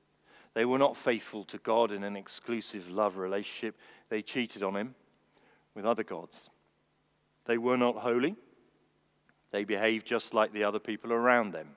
They 0.55 0.65
were 0.65 0.79
not 0.79 0.97
faithful 0.97 1.45
to 1.45 1.59
God 1.59 1.93
in 1.93 2.05
an 2.05 2.17
exclusive 2.17 2.91
love 2.91 3.17
relationship. 3.17 3.77
They 4.09 4.23
cheated 4.23 4.63
on 4.63 4.77
Him 4.77 4.95
with 5.75 5.85
other 5.85 6.05
gods. 6.05 6.51
They 7.45 7.59
were 7.59 7.77
not 7.77 7.97
holy. 7.97 8.37
They 9.51 9.65
behaved 9.65 10.07
just 10.07 10.35
like 10.35 10.53
the 10.53 10.65
other 10.65 10.79
people 10.79 11.13
around 11.13 11.53
them. 11.53 11.69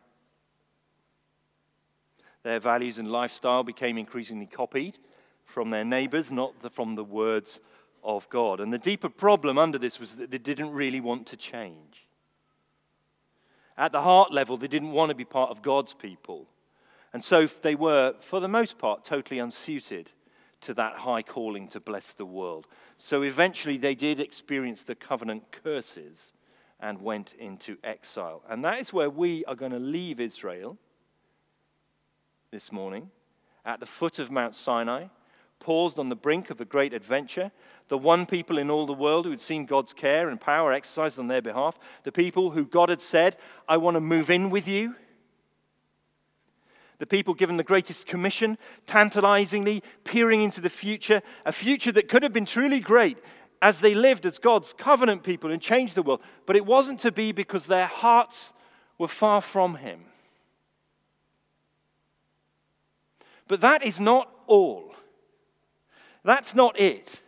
Their 2.43 2.59
values 2.59 2.97
and 2.97 3.11
lifestyle 3.11 3.63
became 3.63 3.97
increasingly 3.97 4.45
copied, 4.45 4.97
from 5.43 5.69
their 5.69 5.85
neighbors, 5.85 6.31
not 6.31 6.61
the, 6.61 6.69
from 6.69 6.95
the 6.95 7.03
words 7.03 7.61
of 8.07 8.27
God. 8.29 8.59
And 8.59 8.73
the 8.73 8.79
deeper 8.79 9.09
problem 9.09 9.57
under 9.57 9.77
this 9.77 9.99
was 9.99 10.15
that 10.15 10.31
they 10.31 10.37
didn't 10.37 10.71
really 10.71 11.01
want 11.01 11.27
to 11.27 11.37
change. 11.37 12.07
At 13.77 13.91
the 13.91 14.01
heart 14.01 14.31
level, 14.31 14.57
they 14.57 14.67
didn't 14.67 14.91
want 14.91 15.09
to 15.09 15.15
be 15.15 15.25
part 15.25 15.51
of 15.51 15.61
God's 15.61 15.93
people. 15.93 16.47
And 17.13 17.23
so 17.23 17.45
they 17.45 17.75
were, 17.75 18.15
for 18.21 18.39
the 18.39 18.47
most 18.47 18.79
part, 18.79 19.05
totally 19.05 19.39
unsuited 19.39 20.13
to 20.61 20.73
that 20.73 20.99
high 20.99 21.21
calling 21.21 21.67
to 21.67 21.79
bless 21.79 22.13
the 22.13 22.25
world. 22.25 22.65
So 22.95 23.21
eventually 23.21 23.77
they 23.77 23.93
did 23.93 24.19
experience 24.19 24.81
the 24.81 24.95
covenant 24.95 25.51
curses 25.51 26.33
and 26.79 27.01
went 27.01 27.33
into 27.37 27.77
exile. 27.83 28.41
And 28.49 28.63
that 28.63 28.79
is 28.79 28.93
where 28.93 29.09
we 29.09 29.45
are 29.45 29.55
going 29.55 29.71
to 29.71 29.79
leave 29.79 30.19
Israel 30.19 30.77
this 32.51 32.71
morning 32.71 33.11
at 33.65 33.79
the 33.79 33.85
foot 33.85 34.17
of 34.17 34.31
Mount 34.31 34.55
Sinai, 34.55 35.07
paused 35.59 35.99
on 35.99 36.09
the 36.09 36.15
brink 36.15 36.49
of 36.49 36.61
a 36.61 36.65
great 36.65 36.93
adventure. 36.93 37.51
The 37.87 37.97
one 37.97 38.25
people 38.25 38.57
in 38.57 38.69
all 38.69 38.85
the 38.85 38.93
world 38.93 39.25
who 39.25 39.31
had 39.31 39.41
seen 39.41 39.65
God's 39.65 39.93
care 39.93 40.29
and 40.29 40.39
power 40.39 40.73
exercised 40.73 41.19
on 41.19 41.27
their 41.27 41.41
behalf, 41.41 41.79
the 42.03 42.11
people 42.11 42.51
who 42.51 42.65
God 42.65 42.89
had 42.89 43.01
said, 43.01 43.37
I 43.67 43.77
want 43.77 43.95
to 43.95 44.01
move 44.01 44.29
in 44.29 44.49
with 44.49 44.67
you 44.67 44.95
the 46.99 47.05
people 47.05 47.33
given 47.33 47.57
the 47.57 47.63
greatest 47.63 48.07
commission, 48.07 48.57
tantalizingly 48.85 49.83
peering 50.03 50.41
into 50.41 50.61
the 50.61 50.69
future, 50.69 51.21
a 51.45 51.51
future 51.51 51.91
that 51.91 52.09
could 52.09 52.23
have 52.23 52.33
been 52.33 52.45
truly 52.45 52.79
great 52.79 53.17
as 53.61 53.79
they 53.79 53.93
lived 53.93 54.25
as 54.25 54.39
God's 54.39 54.73
covenant 54.73 55.23
people 55.23 55.51
and 55.51 55.61
changed 55.61 55.95
the 55.95 56.03
world. 56.03 56.21
But 56.45 56.55
it 56.55 56.65
wasn't 56.65 56.99
to 57.01 57.11
be 57.11 57.31
because 57.31 57.67
their 57.67 57.87
hearts 57.87 58.53
were 58.97 59.07
far 59.07 59.41
from 59.41 59.75
Him. 59.75 60.05
But 63.47 63.61
that 63.61 63.83
is 63.85 63.99
not 63.99 64.29
all. 64.47 64.93
That's 66.27 66.53
not 66.53 66.77
it. 66.77 67.21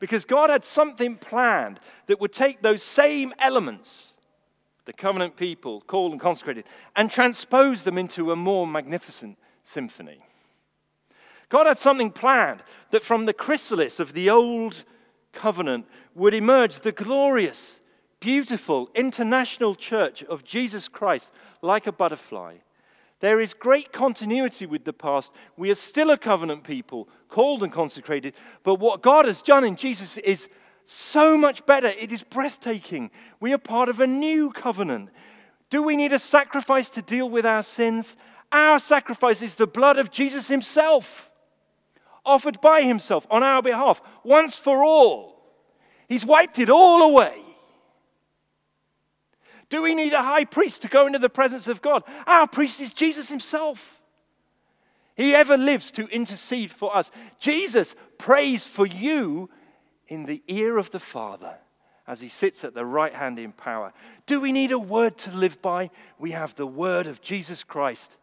Because 0.00 0.26
God 0.26 0.50
had 0.50 0.62
something 0.62 1.16
planned 1.16 1.80
that 2.08 2.20
would 2.20 2.32
take 2.32 2.60
those 2.60 2.82
same 2.82 3.32
elements 3.38 4.18
the 4.84 4.92
covenant 4.94 5.36
people, 5.36 5.82
called 5.82 6.12
and 6.12 6.20
consecrated, 6.20 6.64
and 6.96 7.10
transpose 7.10 7.84
them 7.84 7.98
into 7.98 8.32
a 8.32 8.36
more 8.36 8.66
magnificent 8.66 9.36
symphony. 9.62 10.24
God 11.50 11.66
had 11.66 11.78
something 11.78 12.10
planned 12.10 12.62
that 12.90 13.02
from 13.02 13.26
the 13.26 13.34
chrysalis 13.34 14.00
of 14.00 14.14
the 14.14 14.30
old 14.30 14.84
covenant 15.32 15.86
would 16.14 16.32
emerge 16.32 16.80
the 16.80 16.92
glorious, 16.92 17.80
beautiful, 18.18 18.90
international 18.94 19.74
church 19.74 20.22
of 20.24 20.42
Jesus 20.42 20.88
Christ 20.88 21.32
like 21.60 21.86
a 21.86 21.92
butterfly. 21.92 22.56
There 23.20 23.40
is 23.40 23.52
great 23.52 23.92
continuity 23.92 24.64
with 24.66 24.84
the 24.84 24.92
past. 24.92 25.32
We 25.56 25.70
are 25.70 25.74
still 25.74 26.10
a 26.10 26.18
covenant 26.18 26.62
people, 26.62 27.08
called 27.28 27.62
and 27.62 27.72
consecrated, 27.72 28.34
but 28.62 28.76
what 28.76 29.02
God 29.02 29.24
has 29.24 29.42
done 29.42 29.64
in 29.64 29.76
Jesus 29.76 30.18
is 30.18 30.48
so 30.84 31.36
much 31.36 31.66
better. 31.66 31.88
It 31.88 32.12
is 32.12 32.22
breathtaking. 32.22 33.10
We 33.40 33.52
are 33.52 33.58
part 33.58 33.88
of 33.88 34.00
a 34.00 34.06
new 34.06 34.50
covenant. 34.50 35.10
Do 35.68 35.82
we 35.82 35.96
need 35.96 36.12
a 36.12 36.18
sacrifice 36.18 36.88
to 36.90 37.02
deal 37.02 37.28
with 37.28 37.44
our 37.44 37.62
sins? 37.62 38.16
Our 38.52 38.78
sacrifice 38.78 39.42
is 39.42 39.56
the 39.56 39.66
blood 39.66 39.98
of 39.98 40.10
Jesus 40.10 40.48
Himself, 40.48 41.30
offered 42.24 42.60
by 42.60 42.82
Himself 42.82 43.26
on 43.30 43.42
our 43.42 43.62
behalf, 43.62 44.00
once 44.22 44.56
for 44.56 44.82
all. 44.82 45.42
He's 46.08 46.24
wiped 46.24 46.58
it 46.58 46.70
all 46.70 47.02
away. 47.02 47.42
Do 49.68 49.82
we 49.82 49.94
need 49.94 50.12
a 50.12 50.22
high 50.22 50.44
priest 50.44 50.82
to 50.82 50.88
go 50.88 51.06
into 51.06 51.18
the 51.18 51.28
presence 51.28 51.68
of 51.68 51.82
God? 51.82 52.02
Our 52.26 52.46
priest 52.46 52.80
is 52.80 52.92
Jesus 52.92 53.28
Himself. 53.28 54.00
He 55.14 55.34
ever 55.34 55.56
lives 55.56 55.90
to 55.92 56.06
intercede 56.08 56.70
for 56.70 56.96
us. 56.96 57.10
Jesus 57.40 57.96
prays 58.18 58.64
for 58.64 58.86
you 58.86 59.50
in 60.06 60.26
the 60.26 60.42
ear 60.46 60.78
of 60.78 60.90
the 60.90 61.00
Father 61.00 61.58
as 62.06 62.20
he 62.20 62.28
sits 62.28 62.64
at 62.64 62.74
the 62.74 62.86
right 62.86 63.12
hand 63.12 63.38
in 63.38 63.52
power. 63.52 63.92
Do 64.26 64.40
we 64.40 64.50
need 64.50 64.72
a 64.72 64.78
word 64.78 65.18
to 65.18 65.30
live 65.30 65.60
by? 65.60 65.90
We 66.18 66.30
have 66.30 66.54
the 66.54 66.66
word 66.66 67.06
of 67.06 67.20
Jesus 67.20 67.62
Christ 67.62 68.16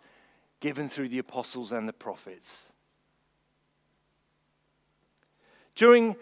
given 0.59 0.89
through 0.89 1.09
the 1.09 1.19
apostles 1.19 1.71
and 1.71 1.87
the 1.87 1.93
prophets. 1.93 2.71
During 5.75 6.15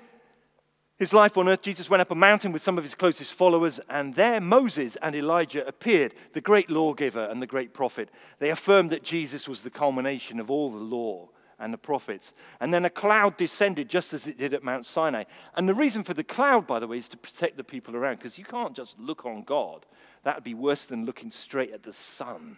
his 0.99 1.13
life 1.13 1.37
on 1.37 1.49
earth, 1.49 1.63
Jesus 1.63 1.89
went 1.89 2.01
up 2.01 2.11
a 2.11 2.15
mountain 2.15 2.51
with 2.51 2.61
some 2.61 2.77
of 2.77 2.83
his 2.83 2.93
closest 2.93 3.33
followers, 3.33 3.79
and 3.89 4.13
there 4.13 4.39
Moses 4.39 4.95
and 5.01 5.15
Elijah 5.15 5.65
appeared, 5.65 6.13
the 6.33 6.41
great 6.41 6.69
lawgiver 6.69 7.25
and 7.25 7.41
the 7.41 7.47
great 7.47 7.73
prophet. 7.73 8.09
They 8.39 8.51
affirmed 8.51 8.91
that 8.91 9.03
Jesus 9.03 9.47
was 9.47 9.63
the 9.63 9.71
culmination 9.71 10.39
of 10.39 10.51
all 10.51 10.69
the 10.69 10.77
law 10.77 11.29
and 11.57 11.73
the 11.73 11.79
prophets. 11.79 12.33
And 12.59 12.71
then 12.71 12.85
a 12.85 12.91
cloud 12.91 13.37
descended 13.37 13.89
just 13.89 14.13
as 14.13 14.27
it 14.27 14.37
did 14.37 14.53
at 14.53 14.63
Mount 14.63 14.85
Sinai. 14.85 15.23
And 15.55 15.67
the 15.67 15.73
reason 15.73 16.03
for 16.03 16.13
the 16.13 16.23
cloud, 16.23 16.67
by 16.67 16.79
the 16.79 16.87
way, 16.87 16.97
is 16.97 17.09
to 17.09 17.17
protect 17.17 17.57
the 17.57 17.63
people 17.63 17.95
around, 17.95 18.17
because 18.17 18.37
you 18.37 18.45
can't 18.45 18.75
just 18.75 18.99
look 18.99 19.25
on 19.25 19.43
God. 19.43 19.87
That 20.23 20.35
would 20.35 20.43
be 20.43 20.53
worse 20.53 20.85
than 20.85 21.05
looking 21.05 21.31
straight 21.31 21.73
at 21.73 21.83
the 21.83 21.93
sun. 21.93 22.57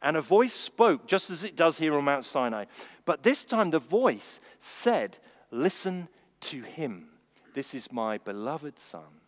And 0.00 0.16
a 0.16 0.22
voice 0.22 0.54
spoke, 0.54 1.06
just 1.06 1.30
as 1.30 1.44
it 1.44 1.56
does 1.56 1.78
here 1.78 1.94
on 1.94 2.04
Mount 2.04 2.24
Sinai. 2.24 2.64
But 3.04 3.22
this 3.22 3.44
time 3.44 3.70
the 3.70 3.78
voice 3.78 4.40
said, 4.58 5.18
Listen 5.50 6.08
to 6.40 6.62
him. 6.62 7.08
This 7.54 7.74
is 7.74 7.92
my 7.92 8.18
beloved 8.18 8.78
Son. 8.78 9.20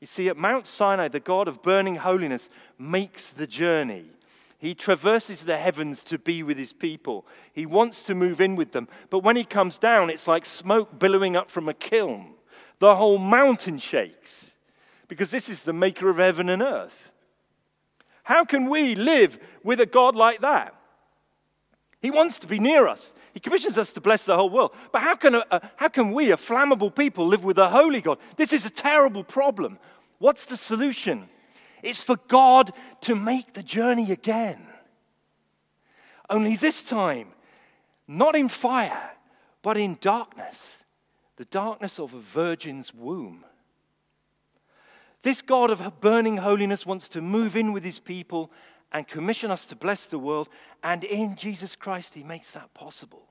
You 0.00 0.06
see, 0.06 0.28
at 0.28 0.36
Mount 0.36 0.66
Sinai, 0.66 1.08
the 1.08 1.20
God 1.20 1.48
of 1.48 1.62
burning 1.62 1.96
holiness 1.96 2.50
makes 2.78 3.32
the 3.32 3.46
journey 3.46 4.06
he 4.64 4.74
traverses 4.74 5.44
the 5.44 5.58
heavens 5.58 6.02
to 6.04 6.18
be 6.18 6.42
with 6.42 6.56
his 6.56 6.72
people. 6.72 7.26
He 7.52 7.66
wants 7.66 8.02
to 8.04 8.14
move 8.14 8.40
in 8.40 8.56
with 8.56 8.72
them. 8.72 8.88
But 9.10 9.18
when 9.18 9.36
he 9.36 9.44
comes 9.44 9.76
down, 9.76 10.08
it's 10.08 10.26
like 10.26 10.46
smoke 10.46 10.98
billowing 10.98 11.36
up 11.36 11.50
from 11.50 11.68
a 11.68 11.74
kiln. 11.74 12.32
The 12.78 12.96
whole 12.96 13.18
mountain 13.18 13.76
shakes 13.76 14.54
because 15.06 15.30
this 15.30 15.50
is 15.50 15.64
the 15.64 15.74
maker 15.74 16.08
of 16.08 16.16
heaven 16.16 16.48
and 16.48 16.62
earth. 16.62 17.12
How 18.22 18.46
can 18.46 18.70
we 18.70 18.94
live 18.94 19.38
with 19.62 19.80
a 19.80 19.86
God 19.86 20.16
like 20.16 20.40
that? 20.40 20.74
He 22.04 22.10
wants 22.10 22.38
to 22.40 22.46
be 22.46 22.58
near 22.58 22.86
us. 22.86 23.14
He 23.32 23.40
commissions 23.40 23.78
us 23.78 23.94
to 23.94 24.00
bless 24.02 24.26
the 24.26 24.36
whole 24.36 24.50
world. 24.50 24.74
But 24.92 25.00
how 25.00 25.14
can, 25.14 25.36
a, 25.36 25.44
a, 25.50 25.70
how 25.76 25.88
can 25.88 26.12
we, 26.12 26.32
a 26.32 26.36
flammable 26.36 26.94
people, 26.94 27.26
live 27.26 27.44
with 27.44 27.56
a 27.56 27.70
holy 27.70 28.02
God? 28.02 28.18
This 28.36 28.52
is 28.52 28.66
a 28.66 28.70
terrible 28.70 29.24
problem. 29.24 29.78
What's 30.18 30.44
the 30.44 30.58
solution? 30.58 31.30
It's 31.82 32.02
for 32.02 32.16
God 32.28 32.72
to 33.00 33.14
make 33.14 33.54
the 33.54 33.62
journey 33.62 34.12
again. 34.12 34.66
Only 36.28 36.56
this 36.56 36.82
time, 36.82 37.28
not 38.06 38.36
in 38.36 38.50
fire, 38.50 39.12
but 39.62 39.78
in 39.78 39.96
darkness, 40.02 40.84
the 41.36 41.46
darkness 41.46 41.98
of 41.98 42.12
a 42.12 42.20
virgin's 42.20 42.92
womb. 42.92 43.46
This 45.22 45.40
God 45.40 45.70
of 45.70 46.02
burning 46.02 46.36
holiness 46.36 46.84
wants 46.84 47.08
to 47.08 47.22
move 47.22 47.56
in 47.56 47.72
with 47.72 47.82
his 47.82 47.98
people 47.98 48.50
and 48.94 49.08
commission 49.08 49.50
us 49.50 49.66
to 49.66 49.76
bless 49.76 50.06
the 50.06 50.18
world, 50.18 50.48
and 50.82 51.02
in 51.02 51.34
Jesus 51.34 51.74
Christ, 51.74 52.14
he 52.14 52.22
makes 52.22 52.52
that 52.52 52.72
possible. 52.72 53.26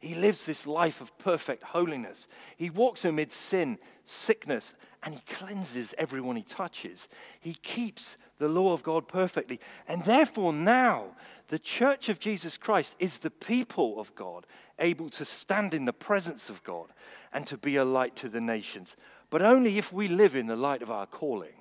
He 0.00 0.14
lives 0.14 0.44
this 0.44 0.66
life 0.66 1.00
of 1.00 1.16
perfect 1.18 1.62
holiness. 1.62 2.26
He 2.56 2.70
walks 2.70 3.04
amid 3.04 3.30
sin, 3.30 3.78
sickness, 4.04 4.74
and 5.02 5.14
he 5.14 5.20
cleanses 5.26 5.94
everyone 5.96 6.36
he 6.36 6.42
touches. 6.42 7.08
He 7.40 7.54
keeps 7.54 8.16
the 8.38 8.48
law 8.48 8.72
of 8.72 8.82
God 8.82 9.06
perfectly. 9.06 9.60
And 9.86 10.04
therefore, 10.04 10.52
now, 10.52 11.08
the 11.48 11.58
church 11.58 12.08
of 12.08 12.18
Jesus 12.18 12.56
Christ 12.56 12.96
is 12.98 13.18
the 13.18 13.30
people 13.30 14.00
of 14.00 14.14
God, 14.14 14.46
able 14.78 15.10
to 15.10 15.24
stand 15.24 15.72
in 15.72 15.84
the 15.84 15.92
presence 15.92 16.50
of 16.50 16.62
God 16.64 16.88
and 17.32 17.46
to 17.46 17.56
be 17.56 17.76
a 17.76 17.84
light 17.84 18.16
to 18.16 18.28
the 18.28 18.40
nations. 18.40 18.96
But 19.30 19.42
only 19.42 19.78
if 19.78 19.92
we 19.92 20.08
live 20.08 20.34
in 20.34 20.46
the 20.46 20.56
light 20.56 20.82
of 20.82 20.90
our 20.90 21.06
calling 21.06 21.54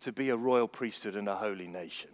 to 0.00 0.12
be 0.12 0.28
a 0.28 0.36
royal 0.36 0.68
priesthood 0.68 1.16
and 1.16 1.28
a 1.28 1.36
holy 1.36 1.66
nation. 1.66 2.10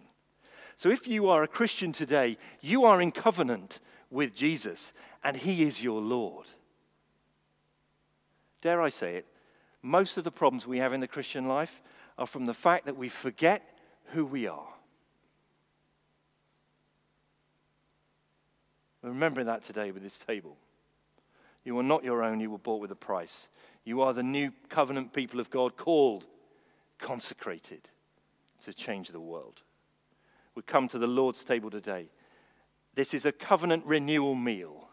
So, 0.79 0.89
if 0.89 1.09
you 1.09 1.27
are 1.27 1.43
a 1.43 1.47
Christian 1.49 1.91
today, 1.91 2.37
you 2.61 2.85
are 2.85 3.01
in 3.01 3.11
covenant 3.11 3.81
with 4.09 4.33
Jesus 4.33 4.93
and 5.25 5.35
He 5.35 5.63
is 5.63 5.83
your 5.83 5.99
Lord. 5.99 6.45
Dare 8.61 8.81
I 8.81 8.87
say 8.87 9.15
it? 9.15 9.25
Most 9.81 10.15
of 10.15 10.23
the 10.23 10.31
problems 10.31 10.65
we 10.65 10.77
have 10.77 10.93
in 10.93 11.01
the 11.01 11.05
Christian 11.05 11.49
life 11.49 11.81
are 12.17 12.25
from 12.25 12.45
the 12.45 12.53
fact 12.53 12.85
that 12.85 12.95
we 12.95 13.09
forget 13.09 13.61
who 14.13 14.25
we 14.25 14.47
are. 14.47 14.69
Remembering 19.01 19.47
that 19.47 19.63
today 19.63 19.91
with 19.91 20.01
this 20.01 20.17
table. 20.17 20.55
You 21.65 21.77
are 21.77 21.83
not 21.83 22.05
your 22.05 22.23
own, 22.23 22.39
you 22.39 22.51
were 22.51 22.57
bought 22.57 22.79
with 22.79 22.91
a 22.91 22.95
price. 22.95 23.49
You 23.83 24.01
are 24.01 24.13
the 24.13 24.23
new 24.23 24.53
covenant 24.69 25.11
people 25.11 25.41
of 25.41 25.49
God, 25.49 25.75
called, 25.75 26.25
consecrated 26.99 27.89
to 28.63 28.73
change 28.73 29.09
the 29.09 29.19
world. 29.19 29.61
We 30.59 30.63
come 30.63 30.89
to 30.89 30.99
the 30.99 31.07
Lord's 31.07 31.45
table 31.45 31.69
today. 31.69 32.09
This 32.93 33.13
is 33.13 33.25
a 33.25 33.31
covenant 33.31 33.85
renewal 33.85 34.35
meal. 34.35 34.89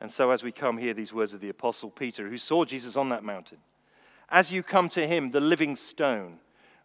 And 0.00 0.12
so, 0.12 0.30
as 0.30 0.44
we 0.44 0.52
come, 0.52 0.78
hear 0.78 0.94
these 0.94 1.12
words 1.12 1.34
of 1.34 1.40
the 1.40 1.48
Apostle 1.48 1.90
Peter, 1.90 2.28
who 2.28 2.38
saw 2.38 2.64
Jesus 2.64 2.96
on 2.96 3.08
that 3.08 3.24
mountain. 3.24 3.58
As 4.28 4.52
you 4.52 4.62
come 4.62 4.88
to 4.90 5.04
him, 5.04 5.32
the 5.32 5.40
living 5.40 5.74
stone, 5.74 6.38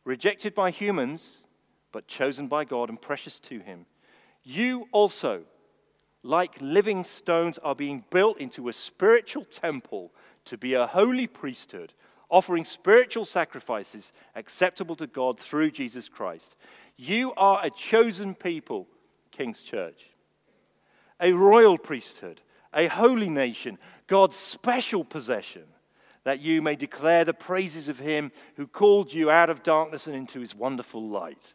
rejected 0.06 0.56
by 0.56 0.72
humans, 0.72 1.44
but 1.92 2.08
chosen 2.08 2.48
by 2.48 2.66
God 2.66 2.90
and 2.90 3.00
precious 3.00 3.38
to 3.42 3.60
him, 3.60 3.86
You 4.42 4.88
also, 4.92 5.44
like 6.24 6.60
living 6.62 7.04
stones, 7.04 7.60
are 7.60 7.76
being 7.76 8.06
built 8.10 8.40
into 8.40 8.70
a 8.70 8.74
spiritual 8.74 9.46
temple 9.46 10.12
to 10.46 10.58
be 10.58 10.74
a 10.74 10.88
holy 10.88 11.28
priesthood, 11.28 11.94
offering 12.30 12.66
spiritual 12.66 13.26
sacrifices 13.26 14.14
acceptable 14.36 14.96
to 14.96 15.08
God 15.08 15.40
through 15.40 15.72
Jesus 15.72 16.10
Christ. 16.10 16.56
You 16.98 17.34
are 17.36 17.60
a 17.64 17.70
chosen 17.70 18.36
people, 18.36 18.88
King's 19.32 19.64
Church, 19.64 20.10
a 21.20 21.34
royal 21.34 21.78
priesthood, 21.78 22.42
a 22.74 22.88
holy 22.88 23.30
nation, 23.30 23.78
God's 24.08 24.36
special 24.36 25.04
possession, 25.04 25.64
that 26.24 26.42
you 26.42 26.62
may 26.62 26.76
declare 26.76 27.24
the 27.24 27.34
praises 27.34 27.88
of 27.88 28.00
him 28.00 28.32
who 28.56 28.68
called 28.68 29.14
you 29.14 29.30
out 29.30 29.50
of 29.50 29.64
darkness 29.64 30.08
and 30.08 30.16
into 30.16 30.40
his 30.40 30.56
wonderful 30.56 31.08
light. 31.08 31.54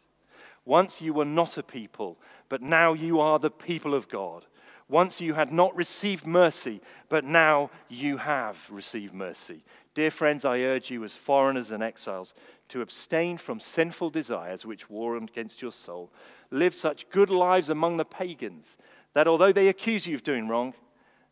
Once 0.63 1.01
you 1.01 1.13
were 1.13 1.25
not 1.25 1.57
a 1.57 1.63
people, 1.63 2.17
but 2.49 2.61
now 2.61 2.93
you 2.93 3.19
are 3.19 3.39
the 3.39 3.51
people 3.51 3.93
of 3.93 4.07
God. 4.07 4.45
Once 4.87 5.21
you 5.21 5.33
had 5.33 5.51
not 5.51 5.75
received 5.75 6.27
mercy, 6.27 6.81
but 7.07 7.23
now 7.23 7.69
you 7.89 8.17
have 8.17 8.67
received 8.69 9.13
mercy. 9.13 9.63
Dear 9.93 10.11
friends, 10.11 10.45
I 10.45 10.59
urge 10.59 10.89
you 10.89 11.03
as 11.03 11.15
foreigners 11.15 11.71
and 11.71 11.83
exiles 11.83 12.33
to 12.69 12.81
abstain 12.81 13.37
from 13.37 13.59
sinful 13.59 14.09
desires 14.11 14.65
which 14.65 14.89
war 14.89 15.17
against 15.17 15.61
your 15.61 15.73
soul. 15.73 16.09
Live 16.49 16.73
such 16.73 17.09
good 17.09 17.29
lives 17.29 17.69
among 17.69 17.97
the 17.97 18.05
pagans 18.05 18.77
that 19.13 19.27
although 19.27 19.51
they 19.51 19.67
accuse 19.67 20.07
you 20.07 20.15
of 20.15 20.23
doing 20.23 20.47
wrong, 20.47 20.73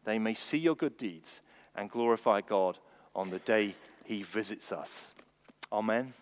they 0.03 0.19
may 0.19 0.33
see 0.33 0.57
your 0.57 0.75
good 0.75 0.97
deeds 0.97 1.41
and 1.75 1.89
glorify 1.89 2.41
God 2.41 2.77
on 3.15 3.29
the 3.29 3.39
day 3.39 3.75
he 4.03 4.23
visits 4.23 4.71
us. 4.71 5.13
Amen. 5.71 6.13